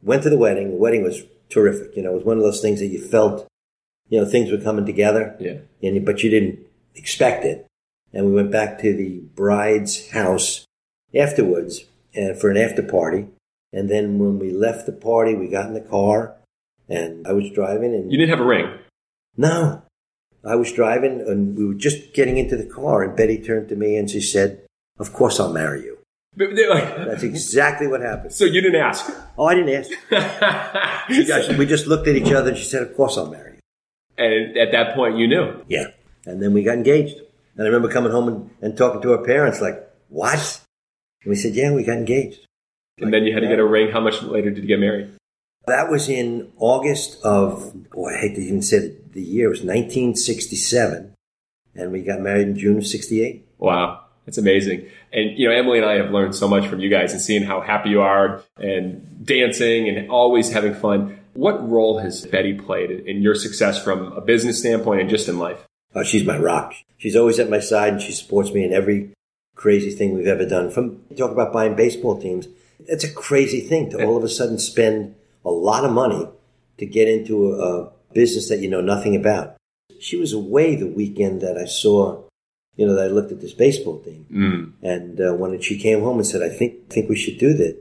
[0.02, 0.70] went to the wedding.
[0.70, 1.96] The wedding was terrific.
[1.96, 3.48] You know, it was one of those things that you felt
[4.08, 5.36] you know, things were coming together.
[5.38, 5.58] Yeah.
[5.82, 6.60] And, but you didn't
[6.94, 7.66] expect it.
[8.12, 10.64] And we went back to the bride's house
[11.14, 11.84] afterwards
[12.14, 13.26] and for an after party.
[13.72, 16.34] And then when we left the party, we got in the car
[16.88, 18.78] and I was driving and You didn't have a ring.
[19.36, 19.82] no,
[20.44, 23.76] I was driving and we were just getting into the car and Betty turned to
[23.76, 24.62] me and she said,
[24.98, 25.98] of course I'll marry you.
[26.36, 28.32] That's exactly what happened.
[28.32, 29.10] so you didn't ask.
[29.36, 29.90] Oh, I didn't ask.
[31.58, 34.24] We just looked at each other and she said, of course I'll marry you.
[34.24, 35.62] and at that point, you knew.
[35.68, 35.86] Yeah.
[36.26, 37.16] And then we got engaged.
[37.56, 40.60] And I remember coming home and, and talking to our parents like, what?
[41.28, 42.46] And we said, yeah, we got engaged.
[42.96, 43.90] And then you had to get a ring.
[43.92, 45.10] How much later did you get married?
[45.66, 49.48] That was in August of, boy, I hate to even say the- the year.
[49.48, 51.12] It was 1967.
[51.74, 53.46] And we got married in June of 68.
[53.58, 54.04] Wow.
[54.24, 54.86] That's amazing.
[55.12, 57.42] And, you know, Emily and I have learned so much from you guys and seeing
[57.42, 61.20] how happy you are and dancing and always having fun.
[61.34, 65.38] What role has Betty played in your success from a business standpoint and just in
[65.38, 65.62] life?
[65.94, 66.72] Oh, she's my rock.
[66.96, 69.10] She's always at my side and she supports me in every
[69.58, 70.70] crazy thing we've ever done.
[70.70, 72.46] From talk about buying baseball teams,
[72.86, 76.26] it's a crazy thing to all of a sudden spend a lot of money
[76.78, 79.56] to get into a, a business that you know nothing about.
[80.00, 82.22] She was away the weekend that I saw,
[82.76, 84.26] you know, that I looked at this baseball team.
[84.30, 84.88] Mm.
[84.88, 87.76] And uh, when she came home and said, "I think think we should do that,"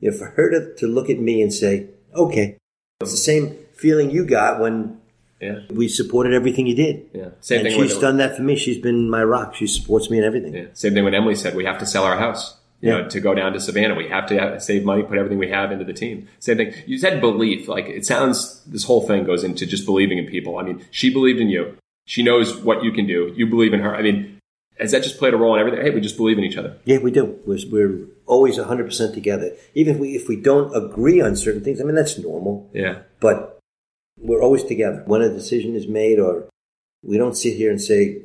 [0.00, 2.58] you know, for her to, to look at me and say, "Okay,"
[3.00, 4.99] it's the same feeling you got when
[5.40, 5.60] Yeah.
[5.70, 7.08] we supported everything you did.
[7.14, 7.28] Yeah.
[7.40, 8.56] Same and thing she's done that for me.
[8.56, 9.54] She's been my rock.
[9.54, 10.54] She supports me in everything.
[10.54, 10.64] Yeah.
[10.74, 12.56] Same thing when Emily said we have to sell our house.
[12.82, 12.98] You Yeah.
[13.02, 15.70] know, to go down to Savannah, we have to save money, put everything we have
[15.72, 16.28] into the team.
[16.38, 16.72] Same thing.
[16.86, 17.68] You said belief.
[17.68, 20.58] Like it sounds, this whole thing goes into just believing in people.
[20.58, 21.74] I mean, she believed in you.
[22.06, 23.32] She knows what you can do.
[23.36, 23.94] You believe in her.
[23.94, 24.38] I mean,
[24.78, 25.82] has that just played a role in everything?
[25.82, 26.76] Hey, we just believe in each other.
[26.84, 27.38] Yeah, we do.
[27.46, 29.52] We're, we're always 100% together.
[29.74, 33.00] Even if we, if we don't agree on certain things, I mean, that's normal, Yeah.
[33.20, 33.59] but
[34.20, 35.02] we're always together.
[35.06, 36.48] When a decision is made or
[37.02, 38.22] we don't sit here and say,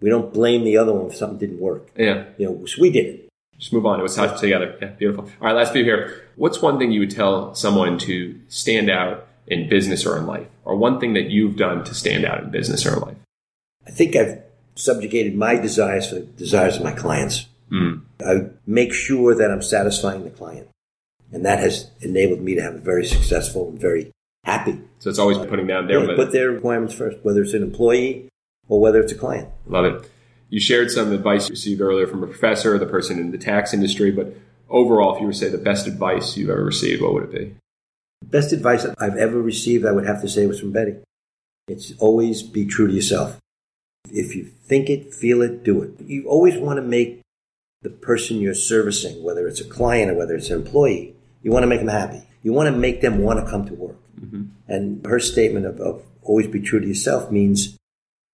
[0.00, 1.90] we don't blame the other one if something didn't work.
[1.96, 2.24] Yeah.
[2.36, 3.28] You know, so we did it.
[3.58, 3.98] Just move on.
[3.98, 4.76] It was us together.
[4.80, 4.88] Yeah.
[4.88, 5.24] Beautiful.
[5.24, 5.56] All right.
[5.56, 6.28] Last few here.
[6.36, 10.46] What's one thing you would tell someone to stand out in business or in life?
[10.64, 13.16] Or one thing that you've done to stand out in business or in life?
[13.86, 14.42] I think I've
[14.76, 17.46] subjugated my desires for the desires of my clients.
[17.72, 18.02] Mm.
[18.24, 20.68] I make sure that I'm satisfying the client.
[21.32, 24.12] And that has enabled me to have a very successful and very
[24.48, 24.80] happy.
[24.98, 28.28] So it's always putting down their Yeah, put their requirements first, whether it's an employee
[28.68, 29.48] or whether it's a client.
[29.66, 30.10] Love it.
[30.48, 33.38] You shared some advice you received earlier from a professor, or the person in the
[33.38, 34.34] tax industry, but
[34.70, 37.32] overall, if you were to say the best advice you've ever received, what would it
[37.32, 37.54] be?
[38.24, 40.96] Best advice I've ever received, I would have to say, was from Betty.
[41.68, 43.38] It's always be true to yourself.
[44.10, 46.00] If you think it, feel it, do it.
[46.00, 47.20] You always want to make
[47.82, 51.62] the person you're servicing, whether it's a client or whether it's an employee, you want
[51.62, 52.22] to make them happy.
[52.42, 53.96] You want to make them want to come to work.
[54.68, 57.76] And her statement of, of always be true to yourself means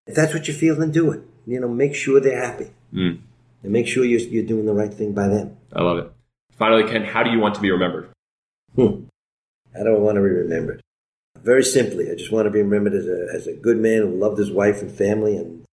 [0.06, 1.22] if that's what you feel, then do it.
[1.46, 3.18] You know, make sure they're happy Mm.
[3.64, 5.56] and make sure you're, you're doing the right thing by them.
[5.72, 6.12] I love it.
[6.56, 8.08] Finally, Ken, how do you want to be remembered?
[8.76, 9.04] Hmm.
[9.76, 10.80] How do I want to be remembered?
[11.42, 14.10] Very simply, I just want to be remembered as a, as a good man who
[14.16, 15.64] loved his wife and family and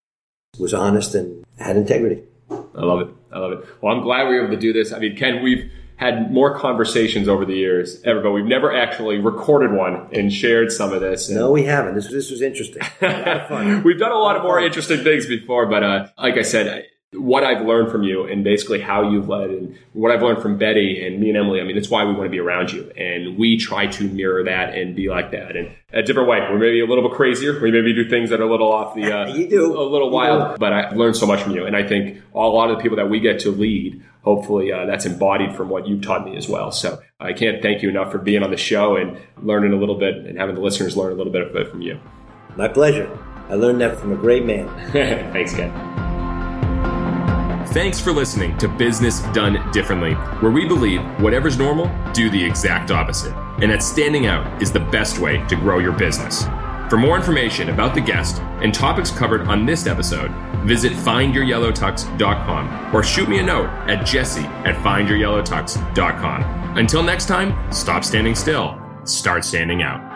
[0.57, 2.23] was honest and had integrity.
[2.49, 3.07] I love it.
[3.31, 3.65] I love it.
[3.81, 4.91] Well, I'm glad we were able to do this.
[4.91, 5.71] I mean, Ken, we've
[6.01, 10.71] had more conversations over the years ever, but we've never actually recorded one and shared
[10.71, 11.29] some of this.
[11.29, 11.93] And No, we haven't.
[11.93, 12.81] This, this was interesting.
[13.01, 13.83] A lot of fun.
[13.85, 16.85] We've done a lot of more interesting things before, but uh, like I said, I-
[17.13, 20.57] what I've learned from you and basically how you've led and what I've learned from
[20.57, 22.89] Betty and me and Emily, I mean, that's why we want to be around you.
[22.91, 26.39] And we try to mirror that and be like that in a different way.
[26.39, 27.59] We're maybe a little bit crazier.
[27.61, 29.77] We maybe do things that are a little off the, uh, You do.
[29.77, 31.65] a little wild, but I've learned so much from you.
[31.65, 34.85] And I think a lot of the people that we get to lead, hopefully uh,
[34.85, 36.71] that's embodied from what you've taught me as well.
[36.71, 39.97] So I can't thank you enough for being on the show and learning a little
[39.97, 41.99] bit and having the listeners learn a little bit of it from you.
[42.55, 43.09] My pleasure.
[43.49, 44.67] I learned that from a great man.
[44.91, 45.71] Thanks, Ken.
[47.67, 52.91] Thanks for listening to Business Done Differently, where we believe whatever's normal, do the exact
[52.91, 53.33] opposite.
[53.61, 56.43] And that standing out is the best way to grow your business.
[56.91, 60.29] For more information about the guest and topics covered on this episode,
[60.65, 66.77] visit findyourYellowTux.com or shoot me a note at jesse at findyourYellowTux.com.
[66.77, 70.10] Until next time, stop standing still, start standing out.